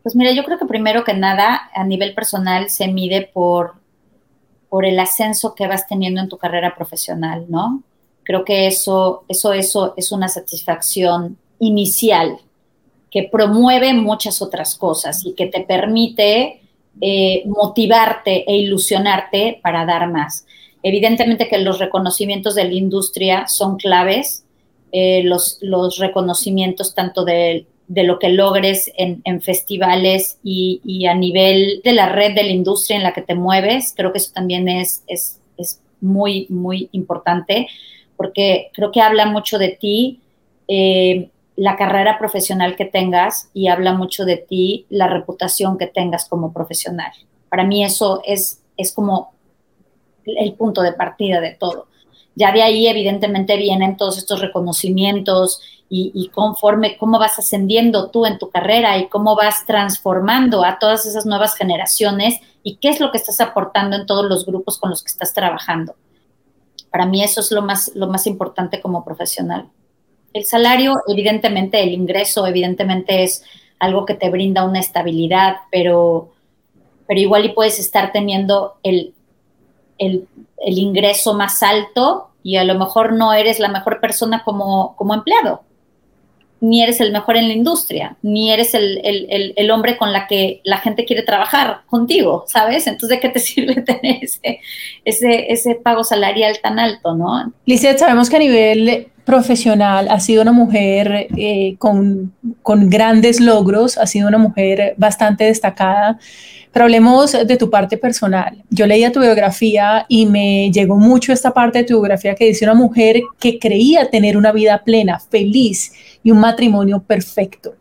Pues 0.05 0.15
mira, 0.15 0.33
yo 0.33 0.43
creo 0.43 0.59
que 0.59 0.67
primero 0.67 1.03
que 1.03 1.15
nada, 1.15 1.71
a 1.73 1.83
nivel 1.83 2.13
personal, 2.13 2.69
se 2.69 2.87
mide 2.87 3.27
por, 3.33 3.73
por 4.69 4.85
el 4.85 4.99
ascenso 4.99 5.55
que 5.55 5.65
vas 5.65 5.87
teniendo 5.87 6.21
en 6.21 6.29
tu 6.29 6.37
carrera 6.37 6.75
profesional, 6.75 7.47
¿no? 7.49 7.81
Creo 8.21 8.45
que 8.45 8.67
eso, 8.67 9.23
eso, 9.27 9.53
eso 9.53 9.95
es 9.97 10.11
una 10.11 10.27
satisfacción 10.27 11.39
inicial 11.57 12.37
que 13.09 13.23
promueve 13.23 13.95
muchas 13.95 14.43
otras 14.43 14.75
cosas 14.75 15.25
y 15.25 15.33
que 15.33 15.47
te 15.47 15.61
permite 15.61 16.61
eh, 17.01 17.41
motivarte 17.47 18.47
e 18.47 18.57
ilusionarte 18.57 19.59
para 19.63 19.87
dar 19.87 20.11
más. 20.11 20.45
Evidentemente 20.83 21.47
que 21.47 21.57
los 21.57 21.79
reconocimientos 21.79 22.53
de 22.53 22.65
la 22.65 22.75
industria 22.75 23.47
son 23.47 23.77
claves, 23.77 24.45
eh, 24.91 25.23
los, 25.23 25.57
los 25.61 25.97
reconocimientos 25.97 26.93
tanto 26.93 27.25
del 27.25 27.65
de 27.87 28.03
lo 28.03 28.19
que 28.19 28.29
logres 28.29 28.91
en, 28.97 29.41
festivales 29.41 30.39
y, 30.43 31.05
a 31.05 31.13
nivel 31.13 31.81
de 31.83 31.93
la 31.93 32.09
red 32.09 32.33
de 32.33 32.43
la 32.43 32.51
industria 32.51 32.97
en 32.97 33.03
la 33.03 33.13
que 33.13 33.21
te 33.21 33.35
mueves. 33.35 33.93
Creo 33.95 34.11
que 34.11 34.17
eso 34.17 34.31
también 34.33 34.67
es, 34.67 35.03
es, 35.07 35.41
muy, 36.01 36.45
muy 36.49 36.89
importante 36.91 37.67
porque 38.17 38.69
creo 38.73 38.91
que 38.91 39.01
habla 39.01 39.25
mucho 39.25 39.57
de 39.57 39.69
ti 39.69 40.19
eh, 40.67 41.29
la 41.55 41.77
carrera 41.77 42.19
profesional 42.19 42.75
que 42.75 42.85
tengas 42.85 43.49
y 43.53 43.69
habla 43.69 43.93
mucho 43.93 44.25
de 44.25 44.37
ti 44.37 44.85
la 44.89 45.07
reputación 45.07 45.77
que 45.77 45.87
tengas 45.87 46.27
como 46.27 46.53
profesional. 46.53 47.11
Para 47.49 47.63
mí 47.63 47.83
eso 47.83 48.21
es, 48.25 48.61
es 48.77 48.91
como 48.91 49.33
el 50.25 50.53
punto 50.53 50.81
de 50.81 50.93
partida 50.93 51.39
de 51.39 51.51
todo. 51.51 51.87
Ya 52.35 52.51
de 52.51 52.61
ahí 52.61 52.87
evidentemente 52.87 53.55
vienen 53.55 53.95
todos 53.95 54.17
estos 54.17 54.41
reconocimientos 54.41 55.61
y, 55.87 56.29
conforme 56.33 56.97
cómo 56.97 57.19
vas 57.19 57.37
ascendiendo 57.37 58.09
tú 58.09 58.25
en 58.25 58.39
tu 58.39 58.49
carrera 58.49 58.97
y 58.97 59.07
cómo 59.07 59.35
vas 59.35 59.65
transformando 59.65 60.63
a 60.65 60.79
todas 60.79 61.05
esas 61.05 61.25
nuevas 61.25 61.55
generaciones 61.55 62.39
y 62.63 62.77
qué 62.77 62.89
es 62.89 62.99
lo 62.99 63.11
que 63.11 63.17
estás 63.17 63.39
aportando 63.39 63.95
en 63.95 64.05
todos 64.07 64.25
los 64.25 64.45
grupos 64.45 64.79
con 64.79 64.89
los 64.89 65.03
que 65.03 65.11
estás 65.11 65.33
trabajando. 65.33 65.95
Para 66.89 67.05
mí 67.05 67.23
eso 67.23 67.39
es 67.39 67.51
lo 67.51 67.61
más, 67.61 67.91
lo 67.93 68.07
más 68.07 68.25
importante 68.25 68.81
como 68.81 69.05
profesional. 69.05 69.69
el 70.33 70.43
salario, 70.43 70.95
evidentemente, 71.07 71.81
el 71.81 71.93
ingreso, 71.93 72.45
evidentemente 72.45 73.23
es 73.23 73.43
algo 73.79 74.05
que 74.05 74.15
te 74.15 74.29
brinda 74.29 74.65
una 74.65 74.79
estabilidad, 74.79 75.57
pero, 75.71 76.31
pero 77.07 77.19
igual 77.19 77.45
y 77.45 77.53
puedes 77.53 77.79
estar 77.79 78.11
teniendo 78.11 78.75
el, 78.83 79.13
el, 79.97 80.27
el 80.57 80.77
ingreso 80.77 81.35
más 81.35 81.63
alto 81.63 82.31
y 82.43 82.57
a 82.57 82.65
lo 82.65 82.75
mejor 82.75 83.13
no 83.13 83.33
eres 83.33 83.59
la 83.59 83.69
mejor 83.69 84.01
persona 84.01 84.43
como, 84.43 84.95
como 84.97 85.13
empleado 85.13 85.61
ni 86.61 86.81
eres 86.81 87.01
el 87.01 87.11
mejor 87.11 87.37
en 87.37 87.47
la 87.47 87.53
industria, 87.53 88.17
ni 88.21 88.51
eres 88.51 88.73
el, 88.73 89.71
hombre 89.71 89.97
con 89.97 90.11
la 90.13 90.27
que 90.27 90.61
la 90.63 90.77
gente 90.77 91.05
quiere 91.05 91.23
trabajar 91.23 91.81
contigo, 91.87 92.45
¿sabes? 92.47 92.87
Entonces, 92.87 93.17
¿de 93.17 93.19
qué 93.19 93.29
te 93.29 93.39
sirve 93.39 93.81
tener 93.81 94.23
ese, 94.23 94.59
ese, 95.03 95.51
ese 95.51 95.75
pago 95.75 96.03
salarial 96.03 96.57
tan 96.61 96.79
alto, 96.79 97.15
no? 97.15 97.53
Lizeth, 97.65 97.99
sabemos 97.99 98.29
que 98.29 98.35
a 98.35 98.39
nivel 98.39 99.07
profesional 99.25 100.07
ha 100.09 100.19
sido 100.19 100.43
una 100.43 100.51
mujer 100.51 101.27
eh, 101.35 101.75
con, 101.79 102.31
con 102.61 102.89
grandes 102.89 103.39
logros, 103.41 103.97
ha 103.97 104.05
sido 104.05 104.27
una 104.27 104.37
mujer 104.37 104.93
bastante 104.97 105.45
destacada. 105.45 106.19
Pero 106.75 106.83
hablemos 106.83 107.31
de 107.31 107.55
tu 107.55 107.69
parte 107.69 107.95
personal. 107.95 108.61
Yo 108.69 108.85
leía 108.85 109.09
tu 109.09 109.21
biografía 109.21 110.05
y 110.09 110.25
me 110.25 110.69
llegó 110.73 110.97
mucho 110.97 111.31
esta 111.31 111.53
parte 111.53 111.77
de 111.77 111.83
tu 111.85 111.93
biografía 111.93 112.35
que 112.35 112.47
dice 112.47 112.65
una 112.65 112.73
mujer 112.73 113.21
que 113.39 113.59
creía 113.59 114.09
tener 114.09 114.35
una 114.35 114.51
vida 114.51 114.83
plena, 114.83 115.17
feliz 115.17 115.93
y 116.21 116.31
un 116.31 116.39
matrimonio 116.39 117.01
perfecto. 117.01 117.75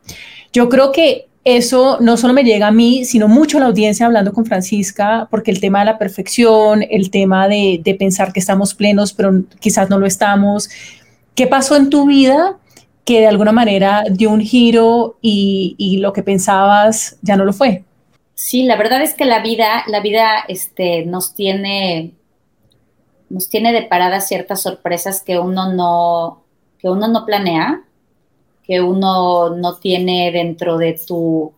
Yo 0.53 0.69
creo 0.69 0.93
que 0.93 1.27
eso 1.43 1.99
no 2.01 2.17
solo 2.17 2.35
me 2.35 2.45
llega 2.45 2.69
a 2.69 2.71
mí, 2.71 3.05
sino 3.05 3.27
mucho 3.27 3.57
a 3.57 3.63
la 3.63 3.67
audiencia 3.67 4.07
hablando 4.07 4.33
con 4.33 4.47
Francisca, 4.47 5.27
porque 5.29 5.51
el 5.51 5.59
tema 5.61 5.81
de 5.81 5.87
la 5.87 5.99
perfección, 5.99 6.85
el 6.89 7.11
tema 7.11 7.49
de, 7.49 7.97
pensar 7.99 8.33
que 8.33 8.39
estamos 8.39 8.77
plenos, 8.77 9.13
pero 9.13 9.43
quizás 9.59 9.91
no 9.91 9.99
lo 9.99 10.07
estamos. 10.07 10.71
¿Qué 11.35 11.49
pasó 11.49 11.75
en 11.75 11.91
tu 11.91 12.07
vida 12.07 12.59
que 13.05 13.19
de 13.19 13.27
alguna 13.27 13.51
manera 13.51 14.05
dio 14.09 14.31
un 14.31 14.41
giro 14.41 15.19
y, 15.21 15.75
y 15.79 15.97
lo 15.97 16.13
que 16.13 16.23
pensabas 16.23 17.17
ya 17.23 17.37
no 17.37 17.45
lo 17.45 17.53
fue? 17.53 17.83
Sí, 18.35 18.65
la 18.65 18.77
verdad 18.77 19.01
es 19.03 19.15
que 19.15 19.25
la 19.25 19.41
vida, 19.41 19.85
la 19.87 20.01
vida 20.01 20.45
este, 20.49 21.07
nos 21.07 21.35
tiene, 21.35 22.15
nos 23.29 23.49
tiene 23.49 23.73
deparadas 23.73 24.27
ciertas 24.27 24.63
sorpresas 24.63 25.23
que 25.23 25.39
uno 25.39 25.73
no, 25.73 26.43
que 26.79 26.89
uno 26.91 27.07
no 27.09 27.25
planea, 27.25 27.85
que 28.65 28.81
uno 28.81 29.51
no 29.51 29.77
tiene 29.77 30.33
dentro 30.33 30.79
de 30.79 30.99
tu, 31.07 31.53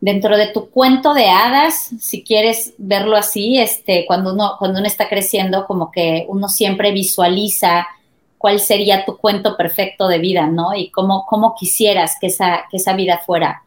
dentro 0.00 0.36
de 0.36 0.48
tu 0.48 0.68
cuento 0.68 1.14
de 1.14 1.30
hadas, 1.30 1.90
si 2.00 2.22
quieres 2.24 2.74
verlo 2.76 3.16
así, 3.16 3.58
este, 3.58 4.04
cuando 4.06 4.34
uno, 4.34 4.56
cuando 4.58 4.80
uno 4.80 4.88
está 4.88 5.08
creciendo, 5.08 5.64
como 5.64 5.90
que 5.90 6.26
uno 6.28 6.48
siempre 6.48 6.90
visualiza 6.90 7.86
cuál 8.36 8.58
sería 8.58 9.04
tu 9.04 9.16
cuento 9.16 9.56
perfecto 9.56 10.08
de 10.08 10.18
vida, 10.18 10.48
¿no? 10.48 10.74
Y 10.74 10.90
cómo, 10.90 11.24
cómo 11.26 11.54
quisieras 11.54 12.16
que 12.20 12.26
esa, 12.26 12.64
que 12.68 12.78
esa 12.78 12.94
vida 12.94 13.20
fuera. 13.24 13.62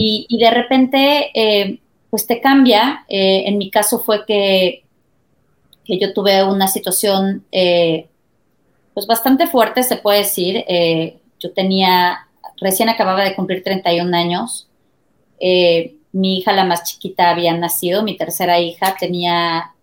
Y, 0.00 0.38
de 0.38 0.50
repente, 0.52 1.30
eh, 1.34 1.80
pues 2.08 2.24
te 2.24 2.40
cambia. 2.40 3.04
Eh, 3.08 3.42
en 3.46 3.58
mi 3.58 3.68
caso 3.68 3.98
fue 3.98 4.24
que, 4.24 4.84
que 5.84 5.98
yo 5.98 6.12
tuve 6.14 6.44
una 6.44 6.68
situación, 6.68 7.44
eh, 7.50 8.06
pues 8.94 9.08
bastante 9.08 9.48
fuerte, 9.48 9.82
se 9.82 9.96
puede 9.96 10.18
decir. 10.18 10.64
yo 11.40 11.52
tenía, 11.52 12.28
recién 12.60 12.88
acababa 12.88 13.24
de 13.24 13.34
cumplir 13.34 13.64
31 13.64 14.16
años. 14.16 14.68
mi 16.12 16.38
hija, 16.38 16.52
la 16.52 16.64
más 16.64 16.84
chiquita, 16.84 17.30
había 17.30 17.52
nacido. 17.56 18.04
Mi 18.04 18.16
tercera 18.16 18.60
hija 18.60 18.96
tenía 18.98 19.74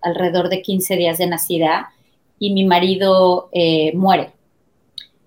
alrededor 0.00 0.50
de 0.50 0.62
15 0.62 0.96
días 0.96 1.18
de 1.18 1.26
nacida 1.26 1.90
y 2.38 2.52
mi 2.52 2.64
marido 2.64 3.50
muere. 3.94 4.30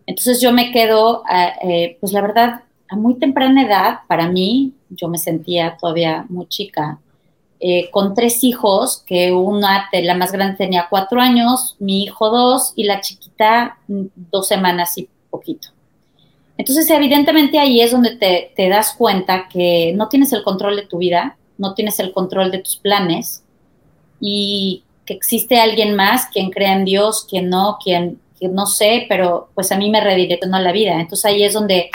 Entonces 0.06 0.40
yo 0.42 0.54
me 0.54 0.72
quedo, 0.72 1.24
pues 2.00 2.14
la 2.14 2.22
verdad, 2.22 2.64
a 2.92 2.98
muy 2.98 3.16
temprana 3.16 3.64
edad, 3.64 4.00
para 4.06 4.28
mí, 4.28 4.74
yo 4.90 5.08
me 5.08 5.18
sentía 5.18 5.78
todavía 5.80 6.26
muy 6.28 6.46
chica, 6.48 7.00
eh, 7.62 7.90
con 7.90 8.14
tres 8.14 8.44
hijos, 8.44 9.02
que 9.08 9.32
una, 9.32 9.90
la 9.94 10.14
más 10.16 10.34
grande 10.34 10.58
tenía 10.58 10.88
cuatro 10.90 11.22
años, 11.22 11.78
mi 11.80 12.04
hijo 12.04 12.30
dos 12.30 12.74
y 12.76 12.84
la 12.84 13.00
chiquita 13.00 13.78
mm, 13.88 14.08
dos 14.30 14.50
semanas 14.50 14.98
y 14.98 15.08
poquito. 15.30 15.70
Entonces, 16.58 16.90
evidentemente 16.90 17.60
ahí 17.60 17.80
es 17.80 17.92
donde 17.92 18.18
te, 18.18 18.52
te, 18.58 18.68
das 18.68 18.94
cuenta 18.98 19.48
que 19.48 19.94
no 19.96 20.10
tienes 20.10 20.34
el 20.34 20.44
control 20.44 20.76
de 20.76 20.86
tu 20.86 20.98
vida, 20.98 21.38
no 21.58 21.74
tienes 21.74 21.98
el 22.02 22.12
control 22.12 22.52
de 22.52 22.60
tus 22.60 22.76
planes 22.76 23.46
y 24.20 24.84
que 25.06 25.14
existe 25.14 25.62
alguien 25.62 25.96
más, 25.96 26.26
quien 26.26 26.52
crea 26.52 26.74
en 26.74 26.84
Dios, 26.84 27.26
quien 27.30 27.50
no, 27.50 27.78
quien, 27.82 28.20
no 28.42 28.66
sé, 28.66 29.06
pero 29.08 29.50
pues 29.56 29.72
a 29.72 29.78
mí 29.78 29.90
me 29.90 30.02
redireccionó 30.02 30.60
la 30.60 30.74
vida. 30.74 31.00
Entonces 31.00 31.24
ahí 31.24 31.44
es 31.44 31.54
donde 31.54 31.90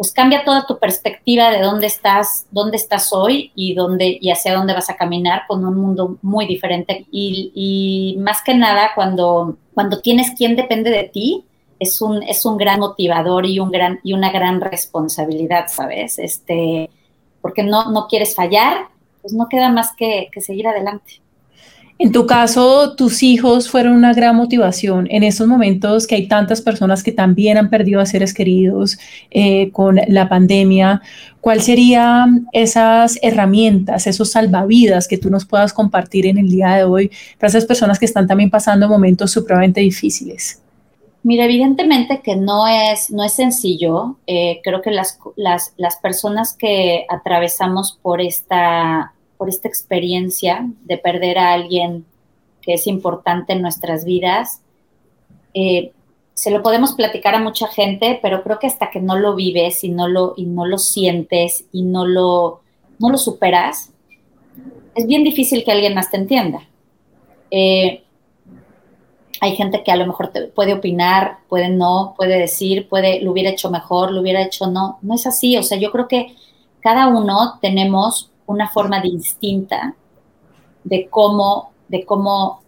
pues 0.00 0.12
cambia 0.12 0.44
toda 0.46 0.64
tu 0.66 0.78
perspectiva 0.78 1.50
de 1.50 1.60
dónde 1.60 1.86
estás, 1.86 2.46
dónde 2.50 2.78
estás 2.78 3.12
hoy 3.12 3.52
y 3.54 3.74
dónde 3.74 4.16
y 4.18 4.30
hacia 4.30 4.54
dónde 4.54 4.72
vas 4.72 4.88
a 4.88 4.96
caminar 4.96 5.42
con 5.46 5.62
un 5.62 5.76
mundo 5.76 6.16
muy 6.22 6.46
diferente. 6.46 7.04
Y, 7.10 8.16
más 8.18 8.40
que 8.40 8.54
nada, 8.54 8.92
cuando, 8.94 9.58
cuando 9.74 10.00
tienes 10.00 10.30
quien 10.30 10.56
depende 10.56 10.88
de 10.88 11.04
ti, 11.04 11.44
es 11.78 12.00
un, 12.00 12.22
es 12.22 12.46
un 12.46 12.56
gran 12.56 12.80
motivador 12.80 13.44
y, 13.44 13.60
un 13.60 13.70
gran, 13.70 14.00
y 14.02 14.14
una 14.14 14.32
gran 14.32 14.62
responsabilidad, 14.62 15.66
¿sabes? 15.68 16.18
Este, 16.18 16.88
porque 17.42 17.62
no, 17.62 17.90
no 17.90 18.06
quieres 18.08 18.34
fallar, 18.34 18.86
pues 19.20 19.34
no 19.34 19.50
queda 19.50 19.68
más 19.68 19.94
que, 19.94 20.30
que 20.32 20.40
seguir 20.40 20.66
adelante. 20.66 21.20
En 22.02 22.12
tu 22.12 22.26
caso, 22.26 22.94
tus 22.96 23.22
hijos 23.22 23.68
fueron 23.68 23.92
una 23.92 24.14
gran 24.14 24.34
motivación 24.34 25.06
en 25.10 25.22
estos 25.22 25.46
momentos 25.46 26.06
que 26.06 26.14
hay 26.14 26.28
tantas 26.28 26.62
personas 26.62 27.02
que 27.02 27.12
también 27.12 27.58
han 27.58 27.68
perdido 27.68 28.00
a 28.00 28.06
seres 28.06 28.32
queridos 28.32 28.98
eh, 29.30 29.70
con 29.70 30.00
la 30.08 30.26
pandemia. 30.26 31.02
¿Cuáles 31.42 31.66
serían 31.66 32.46
esas 32.54 33.18
herramientas, 33.20 34.06
esos 34.06 34.30
salvavidas 34.30 35.08
que 35.08 35.18
tú 35.18 35.28
nos 35.28 35.44
puedas 35.44 35.74
compartir 35.74 36.24
en 36.24 36.38
el 36.38 36.48
día 36.48 36.70
de 36.76 36.84
hoy 36.84 37.10
para 37.38 37.48
esas 37.48 37.66
personas 37.66 37.98
que 37.98 38.06
están 38.06 38.26
también 38.26 38.48
pasando 38.48 38.88
momentos 38.88 39.30
supremamente 39.30 39.82
difíciles? 39.82 40.62
Mira, 41.22 41.44
evidentemente 41.44 42.22
que 42.24 42.34
no 42.34 42.66
es, 42.66 43.10
no 43.10 43.22
es 43.24 43.34
sencillo. 43.34 44.16
Eh, 44.26 44.62
creo 44.64 44.80
que 44.80 44.90
las, 44.90 45.18
las, 45.36 45.74
las 45.76 45.96
personas 45.96 46.56
que 46.56 47.04
atravesamos 47.10 47.98
por 48.00 48.22
esta 48.22 49.12
por 49.40 49.48
esta 49.48 49.68
experiencia 49.68 50.68
de 50.84 50.98
perder 50.98 51.38
a 51.38 51.54
alguien 51.54 52.04
que 52.60 52.74
es 52.74 52.86
importante 52.86 53.54
en 53.54 53.62
nuestras 53.62 54.04
vidas. 54.04 54.60
Eh, 55.54 55.92
se 56.34 56.50
lo 56.50 56.62
podemos 56.62 56.92
platicar 56.92 57.34
a 57.34 57.40
mucha 57.40 57.66
gente, 57.66 58.18
pero 58.20 58.42
creo 58.42 58.58
que 58.58 58.66
hasta 58.66 58.90
que 58.90 59.00
no 59.00 59.18
lo 59.18 59.34
vives 59.34 59.82
y 59.82 59.88
no 59.88 60.08
lo, 60.08 60.34
y 60.36 60.44
no 60.44 60.66
lo 60.66 60.76
sientes 60.76 61.64
y 61.72 61.84
no 61.84 62.06
lo, 62.06 62.60
no 62.98 63.08
lo 63.08 63.16
superas, 63.16 63.94
es 64.94 65.06
bien 65.06 65.24
difícil 65.24 65.64
que 65.64 65.72
alguien 65.72 65.94
más 65.94 66.10
te 66.10 66.18
entienda. 66.18 66.60
Eh, 67.50 68.04
hay 69.40 69.56
gente 69.56 69.82
que 69.82 69.90
a 69.90 69.96
lo 69.96 70.06
mejor 70.06 70.28
te 70.28 70.48
puede 70.48 70.74
opinar, 70.74 71.38
puede 71.48 71.70
no, 71.70 72.12
puede 72.14 72.38
decir, 72.38 72.90
puede, 72.90 73.22
lo 73.22 73.32
hubiera 73.32 73.48
hecho 73.48 73.70
mejor, 73.70 74.12
lo 74.12 74.20
hubiera 74.20 74.42
hecho 74.42 74.66
no. 74.66 74.98
No 75.00 75.14
es 75.14 75.26
así. 75.26 75.56
O 75.56 75.62
sea, 75.62 75.78
yo 75.78 75.90
creo 75.90 76.08
que 76.08 76.34
cada 76.80 77.08
uno 77.08 77.58
tenemos 77.62 78.29
una 78.50 78.68
forma 78.68 79.00
distinta 79.00 79.94
de 80.84 81.08
cómo, 81.08 81.72
de 81.88 82.04
cómo 82.04 82.62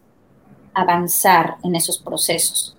avanzar 0.75 1.57
en 1.63 1.77
esos 1.77 1.99
procesos. 1.99 2.77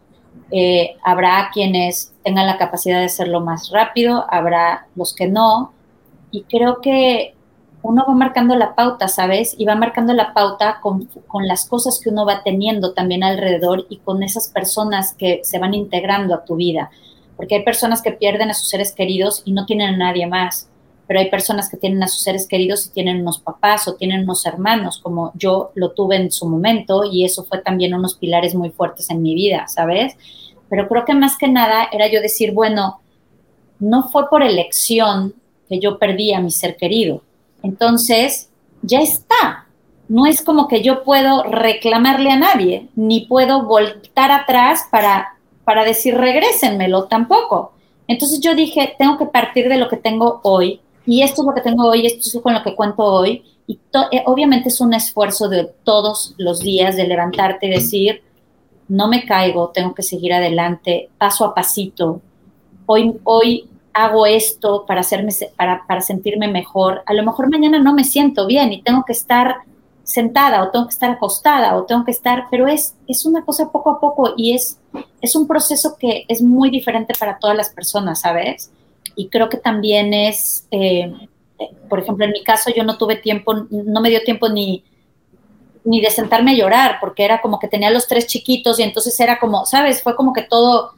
Eh, 0.52 0.96
habrá 1.04 1.50
quienes 1.54 2.14
tengan 2.24 2.48
la 2.48 2.58
capacidad 2.58 3.00
de 3.00 3.06
hacerlo 3.06 3.42
más 3.42 3.70
rápido, 3.72 4.26
habrá 4.30 4.88
los 4.96 5.14
que 5.14 5.28
no, 5.28 5.74
y 6.32 6.44
creo 6.44 6.80
que 6.82 7.36
uno 7.82 8.06
va 8.08 8.14
marcando 8.14 8.56
la 8.56 8.76
pauta, 8.76 9.08
¿sabes? 9.08 9.56
Y 9.58 9.66
va 9.66 9.76
marcando 9.76 10.14
la 10.14 10.34
pauta 10.34 10.80
con, 10.82 11.06
con, 11.28 11.48
las 11.48 11.68
cosas 11.68 12.00
que 12.02 12.10
uno 12.10 12.26
va 12.26 12.42
teniendo 12.42 12.94
también 12.94 13.24
alrededor 13.24 13.86
y 13.90 13.98
con 13.98 14.24
esas 14.24 14.48
personas 14.48 15.14
que 15.14 15.42
se 15.44 15.60
van 15.60 15.74
integrando 15.74 16.34
a 16.34 16.46
tu 16.46 16.56
vida. 16.56 16.90
Porque 17.36 17.56
hay 17.56 17.64
personas 17.64 18.02
que 18.02 18.14
pierden 18.14 18.50
a 18.50 18.54
sus 18.54 18.70
seres 18.70 18.94
queridos 18.94 19.42
y 19.44 19.52
no 19.52 19.66
tienen 19.66 19.96
a 19.96 19.98
nadie 19.98 20.28
más 20.28 20.70
pero 21.08 21.20
hay 21.20 21.30
personas 21.30 21.70
que 21.70 21.78
tienen 21.78 22.02
a 22.04 22.08
sus 22.08 22.22
seres 22.22 22.48
queridos 22.48 22.86
y 22.86 22.90
tienen 22.90 23.22
unos 23.22 23.40
papás 23.40 23.88
o 23.88 23.96
tienen 23.96 24.24
unos 24.24 24.46
hermanos, 24.46 25.00
como 25.00 25.32
yo 25.36 25.72
lo 25.76 25.92
tuve 25.92 26.16
en 26.16 26.32
su 26.32 26.48
momento, 26.48 27.04
y 27.04 27.26
eso 27.26 27.44
fue 27.44 27.60
también 27.60 27.94
unos 27.94 28.16
pilares 28.16 28.56
muy 28.56 28.70
fuertes 28.70 29.10
en 29.10 29.22
mi 29.22 29.36
vida, 29.36 29.68
¿sabes? 29.68 30.16
Pero 30.70 30.88
creo 30.88 31.06
que 31.06 31.14
más 31.14 31.38
que 31.38 31.48
nada 31.48 31.88
era 31.92 32.08
yo 32.08 32.22
decir, 32.22 32.54
bueno, 32.54 33.02
no 33.80 34.10
fue 34.10 34.30
por 34.30 34.44
elección 34.44 35.34
que 35.68 35.80
yo 35.80 36.00
perdí 36.00 36.34
a 36.34 36.40
mi 36.40 36.52
ser 36.52 36.78
querido. 36.78 37.22
Entonces, 37.62 38.50
ya 38.82 39.02
está. 39.02 39.68
No 40.08 40.26
es 40.26 40.42
como 40.42 40.68
que 40.68 40.82
yo 40.82 41.04
puedo 41.04 41.44
reclamarle 41.44 42.32
a 42.32 42.38
nadie, 42.38 42.90
ni 42.96 43.26
puedo 43.26 43.66
voltar 43.66 44.32
atrás 44.32 44.88
para, 44.92 45.38
para 45.64 45.84
decir 45.84 46.16
regrésenmelo 46.16 47.06
tampoco. 47.06 47.74
Entonces 48.08 48.40
yo 48.42 48.54
dije, 48.54 48.96
tengo 48.98 49.18
que 49.18 49.26
partir 49.26 49.70
de 49.70 49.78
lo 49.78 49.88
que 49.88 49.98
tengo 49.98 50.42
hoy 50.44 50.82
y 51.06 51.22
esto 51.22 51.42
es 51.42 51.48
lo 51.48 51.54
que 51.54 51.62
tengo 51.62 51.88
hoy, 51.88 52.06
esto 52.06 52.38
es 52.38 52.44
con 52.44 52.54
lo 52.54 52.64
que 52.64 52.76
cuento 52.76 53.04
hoy. 53.04 53.44
Y 53.68 53.80
eh, 54.12 54.24
obviamente 54.26 54.70
es 54.70 54.82
un 54.82 54.94
esfuerzo 54.94 55.50
de 55.50 55.66
todos 55.84 56.34
los 56.38 56.60
días 56.60 56.96
de 56.96 57.08
levantarte 57.08 57.68
y 57.68 57.72
decir, 57.72 58.22
no 58.88 59.08
me 59.08 59.26
caigo, 59.26 59.70
tengo 59.70 59.94
que 59.94 60.04
seguir 60.04 60.34
adelante, 60.34 61.10
paso 61.18 61.46
a 61.46 61.54
pasito. 61.54 62.22
hoy, 62.86 63.20
hoy 63.24 63.70
hago 63.94 64.26
esto 64.26 64.86
para, 64.86 65.02
hacerme, 65.02 65.32
para, 65.56 65.86
para 65.88 66.02
sentirme 66.02 66.48
mejor, 66.48 67.04
a 67.06 67.14
lo 67.14 67.24
mejor 67.24 67.50
mañana 67.50 67.80
no 67.80 67.94
me 67.94 68.04
siento 68.04 68.48
bien 68.48 68.74
y 68.74 68.82
tengo 68.82 69.04
que 69.06 69.14
estar 69.14 69.58
sentada 70.04 70.64
o 70.64 70.70
tengo 70.70 70.86
que 70.88 70.94
estar 70.94 71.12
acostada 71.12 71.78
o 71.78 71.84
tengo 71.84 72.04
que 72.04 72.12
estar, 72.12 72.48
pero 72.52 72.68
es, 72.68 72.96
es 73.08 73.26
una 73.26 73.46
cosa 73.46 73.72
poco 73.72 73.92
a 73.92 74.00
poco 74.00 74.34
y 74.36 74.54
es, 74.54 74.80
es 75.22 75.36
un 75.36 75.48
proceso 75.48 75.96
que 75.98 76.26
es 76.28 76.42
muy 76.42 76.70
diferente 76.70 77.14
para 77.18 77.38
todas 77.38 77.56
las 77.56 77.70
personas, 77.70 78.22
¿sabes? 78.22 78.72
Y 79.16 79.30
creo 79.30 79.50
que 79.50 79.58
también 79.58 80.14
es, 80.14 80.68
eh, 80.72 81.12
por 81.90 82.00
ejemplo, 82.00 82.26
en 82.26 82.32
mi 82.32 82.44
caso 82.44 82.72
yo 82.76 82.84
no 82.84 82.98
tuve 82.98 83.18
tiempo, 83.18 83.54
no 83.70 84.02
me 84.02 84.10
dio 84.10 84.22
tiempo 84.24 84.50
ni, 84.50 84.84
ni 85.84 86.02
de 86.02 86.10
sentarme 86.10 86.52
a 86.52 86.56
llorar, 86.56 86.98
porque 87.00 87.26
era 87.26 87.42
como 87.42 87.60
que 87.60 87.68
tenía 87.68 87.90
los 87.90 88.08
tres 88.08 88.28
chiquitos 88.28 88.80
y 88.80 88.84
entonces 88.84 89.20
era 89.20 89.40
como, 89.40 89.66
¿sabes? 89.66 90.02
Fue 90.02 90.16
como 90.16 90.34
que 90.34 90.44
todo 90.44 90.94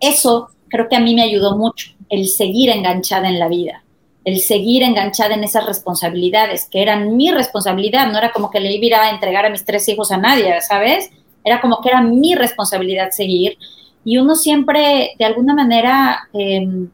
eso 0.00 0.50
creo 0.68 0.88
que 0.88 0.96
a 0.96 1.00
mí 1.00 1.14
me 1.14 1.22
ayudó 1.22 1.56
mucho, 1.56 1.90
el 2.08 2.28
seguir 2.28 2.70
enganchada 2.70 3.28
en 3.28 3.38
la 3.38 3.48
vida 3.48 3.82
el 4.26 4.40
seguir 4.40 4.82
enganchada 4.82 5.34
en 5.34 5.44
esas 5.44 5.64
responsabilidades, 5.66 6.68
que 6.68 6.82
eran 6.82 7.16
mi 7.16 7.30
responsabilidad, 7.30 8.10
no 8.10 8.18
era 8.18 8.32
como 8.32 8.50
que 8.50 8.58
le 8.58 8.72
iba 8.72 9.00
a 9.00 9.10
entregar 9.10 9.46
a 9.46 9.50
mis 9.50 9.64
tres 9.64 9.88
hijos 9.88 10.10
a 10.10 10.16
nadie, 10.16 10.60
¿sabes? 10.62 11.12
Era 11.44 11.60
como 11.60 11.80
que 11.80 11.90
era 11.90 12.02
mi 12.02 12.34
responsabilidad 12.34 13.10
seguir. 13.12 13.56
Y 14.04 14.18
uno 14.18 14.34
siempre, 14.34 15.12
de 15.16 15.24
alguna 15.24 15.54
manera, 15.54 16.28
em, 16.32 16.90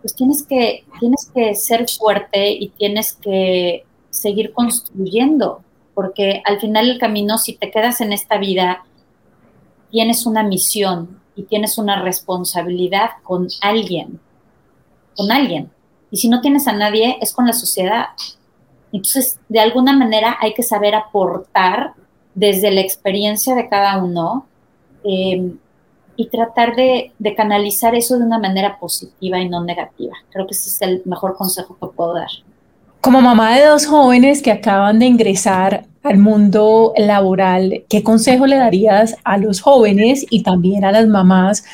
pues 0.00 0.14
tienes 0.14 0.44
que, 0.44 0.84
tienes 1.00 1.30
que 1.34 1.54
ser 1.54 1.86
fuerte 1.88 2.50
y 2.50 2.68
tienes 2.70 3.14
que 3.14 3.84
seguir 4.10 4.52
construyendo, 4.52 5.62
porque 5.94 6.42
al 6.44 6.60
final 6.60 6.90
el 6.90 6.98
camino, 6.98 7.38
si 7.38 7.54
te 7.54 7.70
quedas 7.70 8.00
en 8.00 8.12
esta 8.12 8.38
vida, 8.38 8.84
tienes 9.90 10.26
una 10.26 10.42
misión 10.42 11.20
y 11.34 11.44
tienes 11.44 11.78
una 11.78 12.02
responsabilidad 12.02 13.10
con 13.22 13.48
alguien, 13.60 14.20
con 15.16 15.30
alguien. 15.30 15.70
Y 16.10 16.16
si 16.18 16.28
no 16.28 16.40
tienes 16.40 16.66
a 16.66 16.72
nadie, 16.72 17.18
es 17.20 17.32
con 17.32 17.46
la 17.46 17.52
sociedad. 17.52 18.06
Entonces, 18.92 19.38
de 19.48 19.60
alguna 19.60 19.92
manera 19.92 20.36
hay 20.40 20.54
que 20.54 20.62
saber 20.62 20.94
aportar 20.94 21.92
desde 22.34 22.70
la 22.70 22.80
experiencia 22.80 23.54
de 23.54 23.68
cada 23.68 24.02
uno 24.02 24.46
em, 25.04 25.58
y 26.18 26.26
tratar 26.26 26.74
de, 26.74 27.12
canalizar 27.36 27.94
eso 27.94 28.18
de 28.18 28.24
una 28.24 28.40
manera 28.40 28.76
positiva 28.80 29.38
y 29.38 29.48
no 29.48 29.62
negativa. 29.62 30.14
Creo 30.30 30.48
que 30.48 30.54
ese 30.54 30.68
es 30.68 30.82
el 30.82 31.00
mejor 31.04 31.36
consejo 31.36 31.78
que 31.80 31.86
puedo 31.86 32.12
dar. 32.14 32.28
Como 33.00 33.20
mamá 33.20 33.56
de 33.56 33.66
dos 33.66 33.86
jóvenes 33.86 34.42
que 34.42 34.50
acaban 34.50 34.98
de 34.98 35.06
ingresar 35.06 35.84
al 36.02 36.18
mundo 36.18 36.92
laboral, 36.96 37.84
¿qué 37.88 38.02
consejo 38.02 38.48
le 38.48 38.56
darías 38.56 39.14
a 39.22 39.38
los 39.38 39.60
jóvenes 39.60 40.26
y 40.28 40.42
también 40.42 40.84
a 40.84 40.90
las 40.90 41.06
mamás 41.06 41.64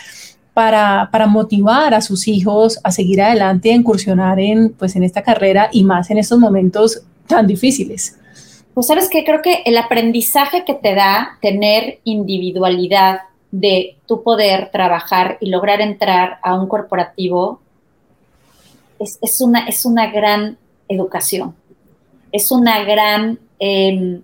para, 0.53 1.09
motivar 1.27 1.95
a 1.95 2.03
sus 2.03 2.29
hijos 2.29 2.79
a 2.85 2.91
seguir 2.91 3.23
adelante, 3.23 3.73
a 3.73 3.77
incursionar 3.77 4.39
en, 4.39 4.75
pues, 4.75 4.95
en 4.95 5.05
esta 5.05 5.23
carrera 5.23 5.71
y 5.73 5.85
más 5.85 6.11
en 6.11 6.19
estos 6.19 6.39
momentos 6.39 7.01
tan 7.27 7.47
difíciles? 7.47 8.19
Pues 8.75 8.89
sabes 8.89 9.09
que 9.09 9.25
creo 9.25 9.41
que 9.41 9.63
el 9.65 9.79
aprendizaje 9.79 10.67
que 10.67 10.75
te 10.75 10.95
da 10.95 11.39
tener 11.41 12.01
individualidad 12.05 13.21
de 13.55 13.99
tu 14.07 14.25
poder 14.25 14.71
trabajar 14.73 15.39
y 15.41 15.49
lograr 15.49 15.81
entrar 15.81 16.41
a 16.43 16.55
un 16.55 16.67
corporativo 16.67 17.61
es, 18.99 19.41
una, 19.41 19.61
es 19.69 19.85
una 19.85 20.11
gran 20.11 20.59
educación. 20.89 21.55
Es 22.33 22.51
una 22.51 22.83
gran, 22.83 23.39
em, 23.61 24.23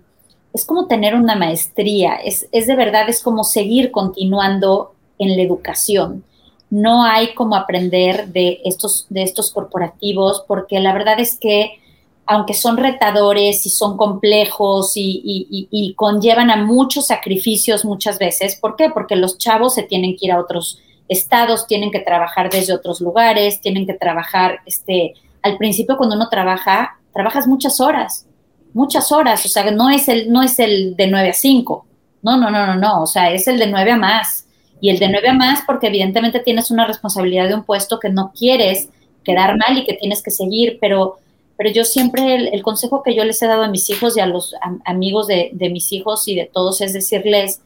es 0.51 0.65
como 0.65 0.87
tener 0.87 1.15
una 1.15 1.35
maestría, 1.35 2.15
es, 2.15 2.49
es 2.51 2.67
de 2.67 2.75
verdad, 2.75 3.07
es 3.07 3.23
como 3.23 3.45
seguir 3.45 3.91
continuando 3.91 4.95
en 5.17 5.37
la 5.37 5.41
educación. 5.41 6.25
No 6.69 7.05
hay 7.05 7.33
como 7.33 7.55
aprender 7.55 8.27
de 8.33 8.59
estos, 8.65 9.05
de 9.09 9.23
estos 9.23 9.51
corporativos 9.51 10.43
porque 10.45 10.81
la 10.81 10.91
verdad 10.91 11.21
es 11.21 11.37
que 11.37 11.79
aunque 12.25 12.53
son 12.53 12.77
retadores 12.77 13.65
y 13.65 13.69
son 13.69 13.97
complejos 13.97 14.93
y, 14.95 15.93
conllevan 15.97 16.49
a 16.49 16.57
muchos 16.57 17.07
sacrificios 17.07 17.83
muchas 17.85 18.19
veces, 18.19 18.55
¿por 18.55 18.75
qué? 18.75 18.89
Porque 18.89 19.15
los 19.15 19.37
chavos 19.37 19.73
se 19.73 19.83
tienen 19.83 20.15
que 20.15 20.27
ir 20.27 20.31
a 20.31 20.39
otros 20.39 20.79
estados, 21.07 21.67
tienen 21.67 21.91
que 21.91 21.99
trabajar 21.99 22.49
desde 22.49 22.73
otros 22.73 23.01
lugares, 23.01 23.59
tienen 23.59 23.85
que 23.85 23.93
trabajar, 23.93 24.59
este, 24.65 25.13
al 25.41 25.57
principio 25.57 25.97
cuando 25.97 26.15
uno 26.15 26.29
trabaja, 26.29 26.99
trabajas 27.13 27.47
muchas 27.47 27.81
horas, 27.81 28.25
muchas 28.73 29.11
horas, 29.11 29.45
o 29.45 29.49
sea, 29.49 29.69
no 29.71 29.89
es 29.89 30.07
el, 30.07 30.31
no 30.31 30.41
es 30.41 30.59
el 30.59 30.95
de 30.95 31.07
9 31.07 31.29
a 31.29 31.33
5, 31.33 31.85
no, 32.21 32.37
no, 32.37 32.49
no, 32.49 32.65
no, 32.65 32.75
no, 32.75 33.01
o 33.01 33.07
sea, 33.07 33.31
es 33.31 33.47
el 33.47 33.59
de 33.59 33.67
9 33.67 33.91
a 33.91 33.97
más. 33.97 34.47
Y 34.81 34.89
el 34.89 34.97
de 34.97 35.09
nueve 35.09 35.29
a 35.29 35.33
más 35.33 35.61
porque 35.65 35.87
evidentemente 35.87 36.39
tienes 36.39 36.71
una 36.71 36.85
responsabilidad 36.85 37.47
de 37.47 37.53
un 37.53 37.63
puesto 37.63 37.99
que 37.99 38.09
no 38.09 38.33
quieres 38.35 38.89
quedar 39.23 39.55
mal 39.55 39.77
y 39.77 39.85
que 39.85 39.93
tienes 39.93 40.23
que 40.23 40.31
seguir, 40.31 40.79
pero, 40.81 41.19
pero 41.61 41.75
yo 41.75 41.85
siempre 41.85 42.49
el, 42.55 42.63
consejo 42.63 43.03
que 43.03 43.13
yo 43.13 43.23
les 43.23 43.39
he 43.43 43.45
dado 43.45 43.61
a 43.61 43.67
mis 43.67 43.87
hijos 43.91 44.17
y 44.17 44.19
a 44.19 44.25
los 44.25 44.55
amigos 44.83 45.27
de, 45.27 45.51
mis 45.71 45.93
hijos 45.93 46.27
y 46.27 46.33
de 46.33 46.47
todos 46.51 46.81
es 46.81 46.91
decirles, 46.91 47.61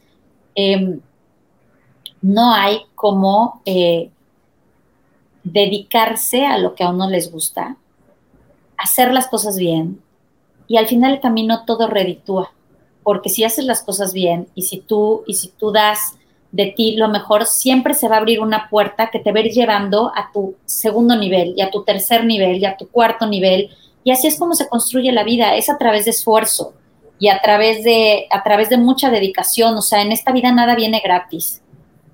em, 0.54 1.00
no 2.20 2.52
hay 2.52 2.82
como 2.94 3.62
eh, 3.64 4.10
dedicarse 5.44 6.44
a 6.44 6.58
lo 6.58 6.74
que 6.74 6.84
a 6.84 6.90
uno 6.90 7.08
les 7.08 7.32
gusta, 7.32 7.78
hacer 8.76 9.14
las 9.14 9.28
cosas 9.28 9.56
bien 9.56 10.02
y 10.68 10.76
al 10.76 10.88
final 10.88 11.14
el 11.14 11.20
camino 11.20 11.64
todo 11.64 11.88
reditúa, 11.88 12.52
porque 13.02 13.30
si 13.30 13.44
haces 13.44 13.64
las 13.64 13.82
cosas 13.82 14.12
bien 14.12 14.46
y 14.54 14.60
si 14.64 14.76
tú, 14.76 15.24
y 15.26 15.32
si 15.32 15.48
tú 15.48 15.72
das 15.72 16.18
de 16.52 16.66
ti, 16.66 16.96
lo 16.96 17.08
mejor 17.08 17.46
siempre 17.46 17.94
se 17.94 18.08
va 18.08 18.16
a 18.16 18.18
abrir 18.18 18.40
una 18.40 18.68
puerta 18.68 19.08
que 19.10 19.20
te 19.20 19.32
va 19.32 19.38
a 19.38 19.42
ir 19.42 19.52
llevando 19.52 20.12
a 20.14 20.30
tu 20.34 20.54
segundo 20.66 21.16
nivel 21.16 21.54
y 21.56 21.62
a 21.62 21.70
tu 21.70 21.82
tercer 21.82 22.26
nivel 22.26 22.58
y 22.58 22.66
a 22.66 22.76
tu 22.76 22.88
cuarto 22.88 23.26
nivel. 23.26 23.70
Y 24.06 24.12
así 24.12 24.28
es 24.28 24.38
como 24.38 24.54
se 24.54 24.68
construye 24.68 25.10
la 25.10 25.24
vida, 25.24 25.56
es 25.56 25.68
a 25.68 25.78
través 25.78 26.04
de 26.04 26.12
esfuerzo 26.12 26.74
y 27.18 27.26
a 27.26 27.40
través 27.40 27.82
de, 27.82 28.28
a 28.30 28.44
través 28.44 28.68
de 28.70 28.76
mucha 28.76 29.10
dedicación. 29.10 29.76
O 29.76 29.82
sea, 29.82 30.00
en 30.00 30.12
esta 30.12 30.30
vida 30.30 30.52
nada 30.52 30.76
viene 30.76 31.00
gratis. 31.02 31.60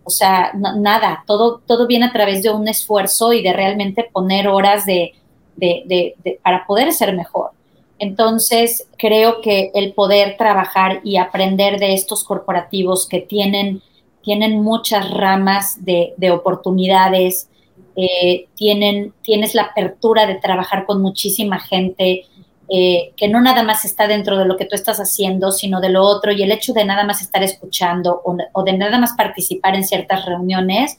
O 0.02 0.08
sea, 0.08 0.52
nada, 0.54 1.22
todo, 1.26 1.60
todo 1.66 1.86
viene 1.86 2.06
a 2.06 2.12
través 2.12 2.42
de 2.42 2.48
un 2.48 2.66
esfuerzo 2.66 3.34
y 3.34 3.42
de 3.42 3.52
realmente 3.52 4.08
poner 4.10 4.48
horas 4.48 4.86
de, 4.86 5.12
de, 5.54 6.16
para 6.42 6.66
poder 6.66 6.94
ser 6.94 7.14
mejor. 7.14 7.50
Entonces, 7.98 8.88
creo 8.96 9.42
que 9.42 9.70
el 9.74 9.92
poder 9.92 10.38
trabajar 10.38 11.02
y 11.04 11.18
aprender 11.18 11.78
de 11.78 11.92
estos 11.92 12.24
corporativos 12.24 13.06
que 13.06 13.20
tienen 13.20 13.82
tienen 14.22 14.62
muchas 14.62 15.10
ramas 15.10 15.84
de, 15.84 16.14
oportunidades, 16.30 17.50
eh, 17.96 18.46
tienen, 18.54 19.12
tienes 19.22 19.54
la 19.54 19.62
apertura 19.62 20.26
de 20.26 20.36
trabajar 20.36 20.86
con 20.86 21.02
muchísima 21.02 21.60
gente, 21.60 22.26
eh, 22.68 23.12
que 23.16 23.28
no 23.28 23.40
nada 23.40 23.62
más 23.62 23.84
está 23.84 24.06
dentro 24.06 24.38
de 24.38 24.46
lo 24.46 24.56
que 24.56 24.64
tú 24.64 24.74
estás 24.74 24.98
haciendo, 24.98 25.52
sino 25.52 25.80
de 25.80 25.90
lo 25.90 26.02
otro, 26.02 26.32
y 26.32 26.42
el 26.42 26.52
hecho 26.52 26.72
de 26.72 26.84
nada 26.84 27.04
más 27.04 27.20
estar 27.20 27.42
escuchando 27.42 28.22
o, 28.24 28.62
de 28.62 28.72
nada 28.72 28.98
más 28.98 29.12
participar 29.12 29.74
en 29.74 29.84
ciertas 29.84 30.24
reuniones, 30.24 30.96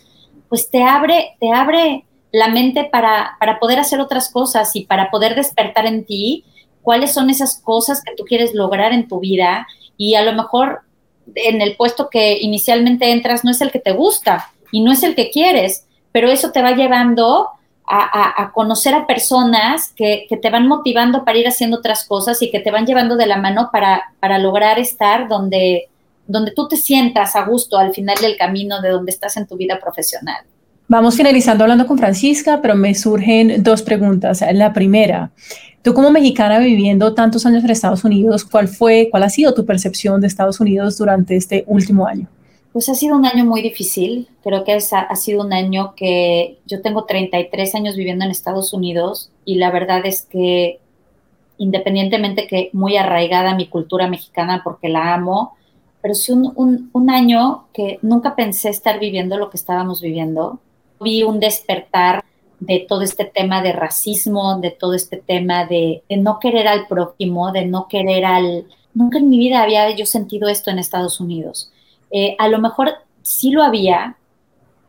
pues 0.50 0.70
te 0.70 0.84
abre, 0.84 1.36
te 1.40 1.52
abre 1.52 2.06
la 2.32 2.48
mente 2.48 2.84
para, 2.92 3.38
para 3.40 3.60
poder 3.60 3.80
hacer 3.80 4.00
otras 4.00 4.30
cosas 4.30 4.76
y 4.76 4.86
para 4.86 5.10
poder 5.10 5.36
despertar 5.36 5.86
en 5.86 6.06
ti 6.06 6.46
cuáles 6.82 7.14
son 7.14 7.30
esas 7.30 7.60
cosas 7.60 8.04
que 8.04 8.14
tú 8.16 8.24
quieres 8.24 8.54
lograr 8.54 8.94
en 8.94 9.08
tu 9.08 9.20
vida. 9.20 9.66
Y 9.98 10.16
a 10.16 10.22
lo 10.22 10.34
mejor 10.34 10.82
en 11.36 11.62
el 11.62 11.76
puesto 11.76 12.10
que 12.10 12.38
inicialmente 12.40 13.12
entras 13.12 13.44
no 13.44 13.52
es 13.52 13.62
el 13.62 13.72
que 13.72 13.80
te 13.80 13.94
gusta 13.94 14.52
y 14.72 14.82
no 14.82 14.92
es 14.92 15.04
el 15.04 15.16
que 15.16 15.30
quieres, 15.30 15.83
pero 16.14 16.30
eso 16.30 16.52
te 16.52 16.62
va 16.62 16.72
llevando 16.72 17.50
a, 17.86 18.52
conocer 18.54 18.94
a 18.96 19.06
personas 19.06 19.92
que, 19.96 20.26
te 20.42 20.50
van 20.50 20.68
motivando 20.68 21.26
para 21.26 21.38
ir 21.38 21.48
haciendo 21.48 21.78
otras 21.78 22.06
cosas 22.06 22.42
y 22.42 22.50
que 22.50 22.60
te 22.60 22.72
van 22.72 22.86
llevando 22.86 23.18
de 23.18 23.28
la 23.28 23.38
mano 23.38 23.70
para, 23.74 24.14
para 24.22 24.40
lograr 24.40 24.80
estar 24.80 25.28
donde, 25.28 25.90
donde 26.26 26.52
tú 26.52 26.70
te 26.70 26.78
sientas 26.78 27.36
a 27.36 27.44
gusto 27.44 27.78
al 27.78 27.94
final 27.94 28.16
del 28.22 28.38
camino 28.38 28.82
de 28.82 28.90
donde 28.90 29.12
estás 29.12 29.36
en 29.36 29.48
tu 29.48 29.58
vida 29.58 29.80
profesional. 29.82 30.46
Vamos 30.88 31.18
finalizando 31.18 31.64
hablando 31.64 31.88
con 31.88 31.98
Francisca, 31.98 32.60
pero 32.62 32.76
me 32.76 32.94
surgen 32.94 33.64
dos 33.64 33.82
preguntas. 33.82 34.44
La 34.54 34.72
primera, 34.72 35.32
tú 35.82 35.94
como 35.94 36.12
mexicana 36.12 36.60
viviendo 36.60 37.14
tantos 37.14 37.46
años 37.46 37.64
en 37.64 37.72
Estados 37.72 38.04
Unidos, 38.04 38.46
¿cuál 38.46 38.68
fue, 38.68 39.08
cuál 39.10 39.24
ha 39.24 39.30
sido 39.30 39.54
tu 39.54 39.66
percepción 39.66 40.22
de 40.22 40.28
Estados 40.28 40.60
Unidos 40.60 40.98
durante 40.98 41.36
este 41.36 41.64
último 41.68 42.06
año? 42.06 42.28
Pues 42.74 42.90
ha 42.90 42.96
sido 42.96 43.16
un 43.16 43.26
año 43.26 43.46
muy 43.46 43.62
difícil. 43.62 44.28
Creo 44.44 44.64
que 44.64 44.74
ha 44.74 45.16
sido 45.16 45.44
un 45.44 45.54
año 45.54 45.94
que 45.96 46.58
yo 46.66 46.82
tengo 46.82 47.06
33 47.06 47.76
años 47.76 47.96
viviendo 47.96 48.26
en 48.26 48.32
Estados 48.32 48.74
Unidos 48.74 49.32
y 49.46 49.56
la 49.56 49.72
verdad 49.72 50.06
es 50.06 50.24
que 50.24 50.80
independientemente 51.58 52.48
que 52.48 52.72
muy 52.74 52.98
arraigada 52.98 53.56
mi 53.56 53.68
cultura 53.68 54.08
mexicana 54.08 54.62
porque 54.64 54.90
la 54.90 55.14
amo, 55.14 55.56
pero 56.02 56.16
sí 56.16 56.34
un, 56.34 56.90
un 56.92 57.10
año 57.10 57.68
que 57.74 58.00
nunca 58.02 58.36
pensé 58.36 58.70
estar 58.70 59.00
viviendo 59.00 59.38
lo 59.38 59.50
que 59.50 59.58
estábamos 59.58 60.02
viviendo 60.02 60.60
vi 61.04 61.24
un 61.24 61.40
despertar 61.40 62.24
de 62.60 62.86
todo 62.88 63.02
este 63.02 63.26
tema 63.26 63.62
de 63.62 63.74
racismo, 63.74 64.58
de 64.60 64.72
todo 64.72 64.94
este 64.94 65.18
tema 65.18 65.66
de, 65.66 66.02
no 66.10 66.40
querer 66.40 66.68
al 66.68 66.88
prójimo, 66.88 67.52
de 67.52 67.66
no 67.66 67.88
querer 67.88 68.26
al... 68.26 68.66
Nunca 68.94 69.18
en 69.18 69.30
mi 69.30 69.38
vida 69.38 69.62
había 69.62 69.90
yo 69.96 70.06
sentido 70.06 70.48
esto 70.48 70.72
en 70.72 70.80
Estados 70.80 71.20
Unidos. 71.20 71.72
Eh, 72.16 72.36
a 72.38 72.48
lo 72.48 72.60
mejor 72.60 72.94
sí 73.24 73.50
lo 73.50 73.64
había, 73.64 74.18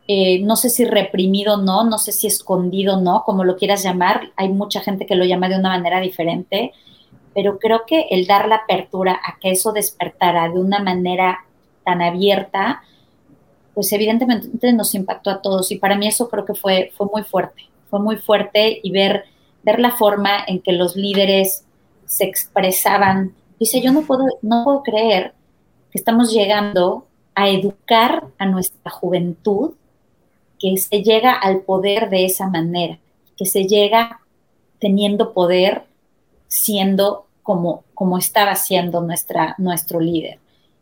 eh, 0.07 0.41
no 0.43 0.55
sé 0.55 0.69
si 0.69 0.85
reprimido 0.85 1.55
o 1.55 1.57
no, 1.57 1.83
no 1.83 1.97
sé 1.97 2.11
si 2.11 2.27
escondido 2.27 2.97
o 2.97 3.01
no, 3.01 3.23
como 3.25 3.43
lo 3.43 3.57
quieras 3.57 3.83
llamar, 3.83 4.31
hay 4.35 4.49
mucha 4.49 4.81
gente 4.81 5.07
que 5.07 5.15
lo 5.15 5.25
llama 5.25 5.49
de 5.49 5.57
una 5.57 5.69
manera 5.69 5.99
diferente, 5.99 6.71
pero 7.33 7.57
creo 7.57 7.81
que 7.87 8.05
el 8.11 8.27
dar 8.27 8.47
la 8.47 8.57
apertura 8.57 9.19
a 9.25 9.39
que 9.39 9.49
eso 9.49 9.73
despertara 9.73 10.49
de 10.49 10.59
una 10.59 10.77
manera 10.77 11.39
tan 11.83 12.03
abierta, 12.03 12.83
pues 13.73 13.91
evidentemente 13.91 14.71
nos 14.73 14.93
impactó 14.93 15.31
a 15.31 15.41
todos 15.41 15.71
y 15.71 15.77
para 15.79 15.97
mí 15.97 16.07
eso 16.07 16.29
creo 16.29 16.45
que 16.45 16.53
fue, 16.53 16.91
fue 16.95 17.07
muy 17.11 17.23
fuerte, 17.23 17.63
fue 17.89 17.99
muy 17.99 18.17
fuerte 18.17 18.79
y 18.83 18.91
ver, 18.91 19.25
ver 19.63 19.79
la 19.79 19.91
forma 19.91 20.45
en 20.45 20.61
que 20.61 20.73
los 20.73 20.95
líderes 20.95 21.65
se 22.05 22.25
expresaban. 22.25 23.33
Dice, 23.59 23.81
yo 23.81 23.91
no 23.91 24.03
puedo, 24.03 24.25
no 24.43 24.63
puedo 24.63 24.83
creer 24.83 25.33
que 25.91 25.97
estamos 25.97 26.31
llegando 26.31 27.07
a 27.35 27.49
educar 27.49 28.27
a 28.37 28.45
nuestra 28.45 28.89
juventud, 28.91 29.73
que 30.57 30.77
se 30.77 31.03
llega 31.03 31.33
al 31.33 31.61
poder 31.61 32.09
de 32.09 32.25
esa 32.25 32.47
manera, 32.47 32.97
que 33.37 33.45
se 33.45 33.65
llega 33.65 34.21
teniendo 34.79 35.33
poder 35.33 35.83
siendo 36.47 37.25
como, 37.43 37.83
como 37.93 38.17
estaba 38.17 38.55
siendo 38.55 39.01
nuestra, 39.01 39.55
nuestro 39.57 39.99
líder. 39.99 40.39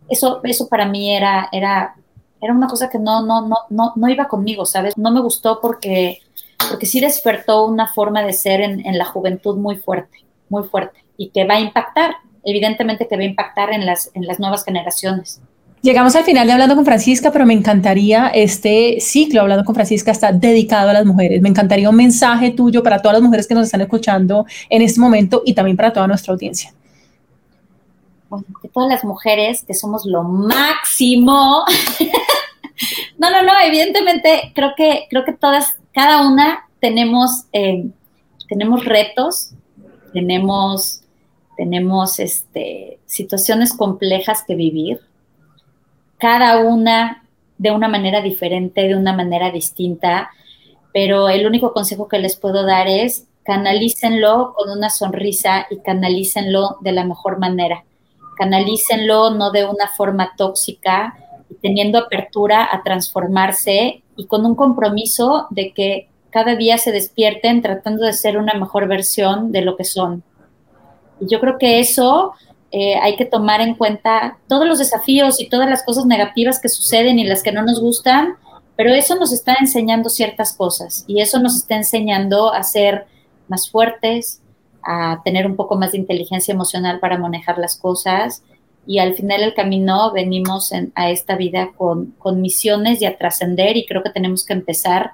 Eso, 0.10 0.42
eso 0.44 0.70
para 0.70 0.86
mí 0.86 1.16
era, 1.16 1.50
era 1.52 1.96
era 2.44 2.54
una 2.54 2.68
cosa 2.68 2.90
que 2.90 3.00
no, 3.00 3.26
no, 3.26 3.48
no, 3.48 3.56
no, 3.70 3.94
no 3.96 4.10
iba 4.10 4.28
conmigo, 4.28 4.66
¿sabes? 4.66 4.98
No 4.98 5.12
me 5.12 5.22
gustó 5.22 5.62
porque, 5.62 6.20
porque 6.70 6.86
sí 6.86 7.00
despertó 7.00 7.66
una 7.66 7.88
forma 7.88 8.22
de 8.22 8.34
ser 8.34 8.60
en, 8.60 8.86
en 8.86 8.98
la 8.98 9.06
juventud 9.06 9.56
muy 9.56 9.78
fuerte, 9.78 10.26
muy 10.50 10.64
fuerte, 10.64 11.06
y 11.16 11.30
que 11.30 11.46
va 11.46 11.56
a 11.56 11.62
impactar, 11.62 12.16
evidentemente 12.44 13.08
que 13.08 13.16
va 13.16 13.22
a 13.22 13.28
impactar 13.28 13.72
en 13.72 13.86
las, 13.86 14.12
en 14.14 14.28
las 14.28 14.42
nuevas 14.42 14.66
generaciones. 14.66 15.42
Llegamos 15.84 16.16
al 16.16 16.24
final 16.24 16.48
de 16.48 16.54
Hablando 16.54 16.76
con 16.76 16.86
Francisca, 16.86 17.32
pero 17.32 17.46
me 17.46 17.54
encantaría 17.54 18.30
este 18.30 19.00
ciclo 19.00 19.42
Hablando 19.42 19.64
con 19.66 19.76
Francisca 19.76 20.12
está 20.12 20.32
dedicado 20.32 20.90
a 20.90 20.94
las 20.94 21.06
mujeres. 21.06 21.42
Me 21.42 21.50
encantaría 21.50 21.90
un 21.90 21.96
mensaje 21.96 22.50
tuyo 22.50 22.82
para 22.82 23.00
todas 23.00 23.18
las 23.18 23.22
mujeres 23.22 23.48
que 23.48 23.54
nos 23.54 23.66
están 23.66 23.82
escuchando 23.82 24.48
en 24.70 24.82
este 24.82 25.00
momento 25.00 25.44
y 25.46 25.54
también 25.54 25.78
para 25.78 25.94
toda 25.94 26.08
nuestra 26.08 26.34
audiencia. 26.34 26.74
Bueno, 28.30 28.46
que 28.60 28.70
todas 28.70 28.90
las 28.90 29.04
mujeres 29.04 29.64
que 29.64 29.76
somos 29.76 30.06
lo 30.08 30.24
máximo 30.24 31.64
No, 33.18 33.30
no, 33.30 33.44
no, 33.44 33.54
evidentemente 33.64 34.52
creo 34.56 34.74
que, 34.76 35.06
creo 35.10 35.24
que 35.24 35.34
todas, 35.34 35.76
cada 35.94 36.28
una 36.28 36.68
tenemos, 36.80 37.46
eh, 37.54 37.86
tenemos 38.50 38.86
retos, 38.86 39.52
tenemos, 40.14 41.02
tenemos 41.56 42.20
este, 42.20 43.00
situaciones 43.06 43.74
complejas 43.74 44.44
que 44.46 44.56
vivir, 44.56 45.00
cada 46.24 46.60
una 46.60 47.26
de 47.58 47.72
una 47.72 47.90
manera 47.90 48.22
diferente, 48.22 48.88
de 48.88 48.96
una 48.96 49.12
manera 49.12 49.52
distinta, 49.52 50.30
pero 50.94 51.28
el 51.28 51.46
único 51.46 51.74
consejo 51.74 52.08
que 52.08 52.18
les 52.18 52.38
puedo 52.38 52.66
dar 52.66 52.88
es 52.88 53.28
canalícenlo 53.44 54.54
con 54.56 54.70
una 54.70 54.90
sonrisa 54.90 55.68
y 55.70 55.80
canalícenlo 55.80 56.78
de 56.80 56.94
la 56.94 57.04
mejor 57.04 57.40
manera. 57.40 57.84
Canalícenlo 58.38 59.32
no 59.32 59.52
de 59.52 59.66
una 59.66 59.90
forma 59.90 60.32
tóxica, 60.38 61.18
teniendo 61.62 61.98
apertura 61.98 62.70
a 62.72 62.84
transformarse 62.84 64.02
y 64.16 64.26
con 64.26 64.46
un 64.46 64.56
compromiso 64.56 65.48
de 65.50 65.74
que 65.74 66.08
cada 66.30 66.56
día 66.56 66.78
se 66.78 66.94
despierten 66.94 67.62
tratando 67.62 68.06
de 68.06 68.14
ser 68.14 68.38
una 68.38 68.54
mejor 68.54 68.88
versión 68.88 69.52
de 69.52 69.62
lo 69.62 69.76
que 69.76 69.84
son. 69.84 70.24
Y 71.20 71.28
yo 71.30 71.42
creo 71.42 71.58
que 71.58 71.82
eso 71.82 72.32
eh, 72.76 72.96
hay 72.96 73.16
que 73.18 73.26
tomar 73.26 73.62
en 73.62 73.76
cuenta 73.76 74.40
todos 74.48 74.68
los 74.68 74.80
desafíos 74.80 75.40
y 75.40 75.48
todas 75.48 75.70
las 75.70 75.84
cosas 75.84 76.08
negativas 76.08 76.60
que 76.60 76.70
suceden 76.70 77.20
y 77.20 77.24
las 77.24 77.44
que 77.44 77.52
no 77.52 77.62
nos 77.62 77.80
gustan, 77.80 78.34
pero 78.76 78.92
eso 78.92 79.16
nos 79.16 79.32
está 79.32 79.58
enseñando 79.60 80.10
ciertas 80.10 80.54
cosas 80.54 81.06
y 81.06 81.22
eso 81.22 81.40
nos 81.40 81.56
está 81.56 81.76
enseñando 81.76 82.52
a 82.52 82.64
ser 82.64 83.06
más 83.48 83.70
fuertes, 83.70 84.42
a 84.82 85.22
tener 85.24 85.46
un 85.46 85.56
poco 85.56 85.76
más 85.76 85.92
de 85.92 86.00
inteligencia 86.00 86.52
emocional 86.52 87.00
para 87.00 87.20
manejar 87.20 87.60
las 87.60 87.78
cosas 87.78 88.42
y 88.88 88.98
al 88.98 89.14
final 89.14 89.42
del 89.42 89.54
camino 89.54 90.12
venimos 90.12 90.72
a 90.96 91.12
esta 91.12 91.36
vida 91.36 91.74
con, 91.78 92.16
misiones 92.42 93.04
y 93.04 93.06
a 93.06 93.20
trascender 93.20 93.78
y 93.78 93.86
creo 93.86 94.02
que 94.02 94.10
tenemos 94.10 94.44
que 94.44 94.54
empezar 94.54 95.12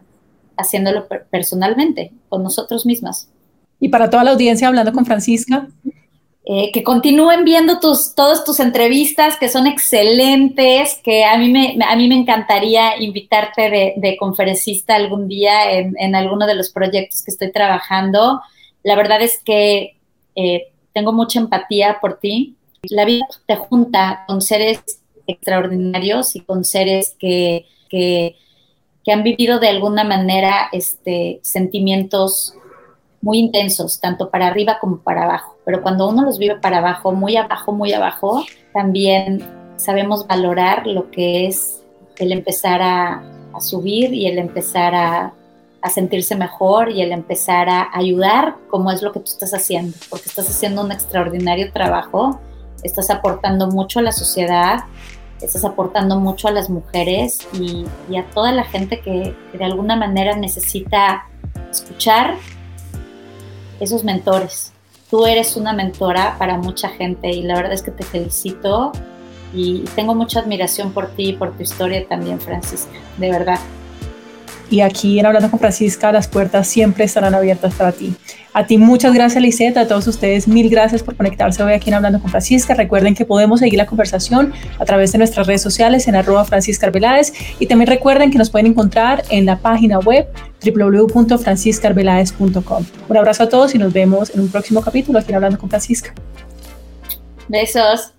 haciéndolo 0.55 1.07
personalmente, 1.29 2.13
con 2.29 2.41
nosotros 2.41 2.85
mismas. 2.85 3.29
Y 3.81 3.89
para 3.89 4.09
toda 4.09 4.23
la 4.23 4.31
audiencia, 4.31 4.69
hablando 4.69 4.93
con 4.93 5.05
Francisca. 5.05 5.67
Eh, 6.51 6.71
que 6.71 6.81
continúen 6.81 7.43
viendo 7.43 7.79
tus, 7.79 8.15
todas 8.15 8.43
tus 8.43 8.59
entrevistas, 8.59 9.37
que 9.37 9.49
son 9.49 9.67
excelentes, 9.67 10.99
que 11.03 11.23
a 11.23 11.37
mí 11.37 11.51
me, 11.51 11.77
a 11.87 11.95
mí 11.95 12.07
me 12.07 12.15
encantaría 12.15 12.99
invitarte 12.99 13.93
de, 13.95 14.17
conferencista 14.17 14.95
algún 14.95 15.27
día 15.27 15.71
en, 15.71 16.15
alguno 16.15 16.47
de 16.47 16.55
los 16.55 16.71
proyectos 16.71 17.21
que 17.21 17.29
estoy 17.29 17.51
trabajando. 17.51 18.41
La 18.81 18.95
verdad 18.95 19.21
es 19.21 19.37
que 19.43 19.95
eh, 20.35 20.71
tengo 20.91 21.13
mucha 21.13 21.39
empatía 21.39 21.99
por 22.01 22.17
ti, 22.17 22.55
la 22.81 23.05
vida 23.05 23.27
te 23.45 23.55
junta 23.55 24.23
con 24.27 24.41
seres 24.41 24.81
extraordinarios 25.27 26.35
y 26.35 26.39
con 26.39 26.65
seres 26.65 27.15
que, 27.19 27.67
han 29.05 29.23
vivido 29.23 29.59
de 29.59 29.69
alguna 29.69 30.03
manera 30.03 30.69
este, 30.71 31.39
sentimientos 31.43 32.55
muy 33.21 33.37
intensos, 33.37 33.99
tanto 33.99 34.31
para 34.31 34.47
arriba 34.47 34.79
como 34.79 34.99
para 34.99 35.25
abajo. 35.25 35.58
Pero 35.69 35.83
cuando 35.83 36.09
uno 36.09 36.23
los 36.23 36.39
vive 36.39 36.55
para 36.55 36.79
abajo, 36.79 37.11
muy 37.11 37.37
abajo, 37.37 37.71
muy 37.71 37.93
abajo, 37.93 38.43
también 38.73 39.43
sabemos 39.75 40.25
valorar 40.25 40.87
lo 40.87 41.11
que 41.11 41.45
es 41.45 41.83
el 42.17 42.31
empezar 42.31 42.81
a, 42.81 43.21
a 43.53 43.61
subir 43.61 44.11
y 44.11 44.25
el 44.25 44.39
empezar 44.39 44.95
a, 44.95 45.31
a, 45.83 45.89
sentirse 45.91 46.35
mejor 46.35 46.89
y 46.89 47.03
el 47.03 47.11
empezar 47.11 47.69
a 47.69 47.89
ayudar, 47.93 48.55
como 48.71 48.91
es 48.91 49.03
lo 49.03 49.11
que 49.11 49.19
tú 49.19 49.27
estás 49.27 49.53
haciendo, 49.53 49.95
porque 50.09 50.27
estás 50.27 50.49
haciendo 50.49 50.83
un 50.83 50.91
extraordinario 50.91 51.71
trabajo 51.71 52.39
estás 52.83 53.09
aportando 53.09 53.67
mucho 53.67 53.99
a 53.99 54.01
la 54.01 54.11
sociedad, 54.11 54.85
estás 55.41 55.63
aportando 55.63 56.19
mucho 56.19 56.47
a 56.47 56.51
las 56.51 56.69
mujeres 56.69 57.47
y, 57.53 57.85
a 58.17 58.23
toda 58.31 58.51
la 58.51 58.63
gente 58.63 59.01
que, 59.01 59.35
de 59.53 59.65
alguna 59.65 59.95
manera 59.95 60.35
necesita 60.35 61.27
escuchar 61.69 62.35
esos 63.79 64.03
mentores. 64.03 64.73
Tú 65.09 65.25
eres 65.25 65.55
una 65.55 65.73
mentora 65.73 66.37
para 66.37 66.57
mucha 66.57 66.89
gente 66.89 67.29
y 67.29 67.41
la 67.41 67.55
verdad 67.55 67.73
es 67.73 67.81
que 67.81 67.91
te 67.91 68.03
felicito 68.03 68.91
y 69.53 69.79
tengo 69.95 70.13
mucha 70.13 70.41
admiración 70.41 70.91
por 70.91 71.09
ti 71.09 71.29
y 71.29 71.33
por 71.33 71.55
tu 71.55 71.63
historia 71.63 72.07
también, 72.07 72.39
Francisca, 72.39 72.99
de 73.17 73.31
verdad. 73.31 73.59
Y 74.69 74.81
aquí 74.81 75.19
en 75.19 75.25
Hablando 75.25 75.49
con 75.49 75.59
Francisca, 75.59 76.11
las 76.11 76.27
puertas 76.27 76.67
siempre 76.67 77.05
estarán 77.05 77.33
abiertas 77.33 77.73
para 77.73 77.91
ti. 77.91 78.15
A 78.59 78.67
ti 78.67 78.77
muchas 78.77 79.13
gracias, 79.13 79.41
Lisette. 79.41 79.77
A 79.77 79.87
todos 79.87 80.05
ustedes 80.07 80.45
mil 80.45 80.69
gracias 80.69 81.01
por 81.01 81.15
conectarse 81.15 81.63
hoy 81.63 81.71
aquí 81.71 81.91
en 81.91 81.93
Hablando 81.93 82.19
con 82.19 82.29
Francisca. 82.29 82.73
Recuerden 82.73 83.15
que 83.15 83.23
podemos 83.23 83.61
seguir 83.61 83.77
la 83.77 83.85
conversación 83.85 84.51
a 84.77 84.83
través 84.83 85.13
de 85.13 85.17
nuestras 85.17 85.47
redes 85.47 85.61
sociales 85.61 86.09
en 86.09 86.17
arroba 86.17 86.43
Francisca 86.43 86.87
Arbeláez. 86.87 87.31
Y 87.59 87.67
también 87.67 87.87
recuerden 87.87 88.31
que 88.31 88.37
nos 88.37 88.49
pueden 88.49 88.67
encontrar 88.67 89.23
en 89.29 89.45
la 89.45 89.59
página 89.59 89.99
web 89.99 90.27
www.franciscarveláez.com. 90.61 92.85
Un 93.07 93.17
abrazo 93.17 93.43
a 93.43 93.47
todos 93.47 93.73
y 93.75 93.77
nos 93.77 93.93
vemos 93.93 94.29
en 94.35 94.41
un 94.41 94.49
próximo 94.49 94.81
capítulo 94.81 95.19
aquí 95.19 95.29
en 95.29 95.35
Hablando 95.35 95.57
con 95.57 95.69
Francisca. 95.69 96.13
Besos. 97.47 98.11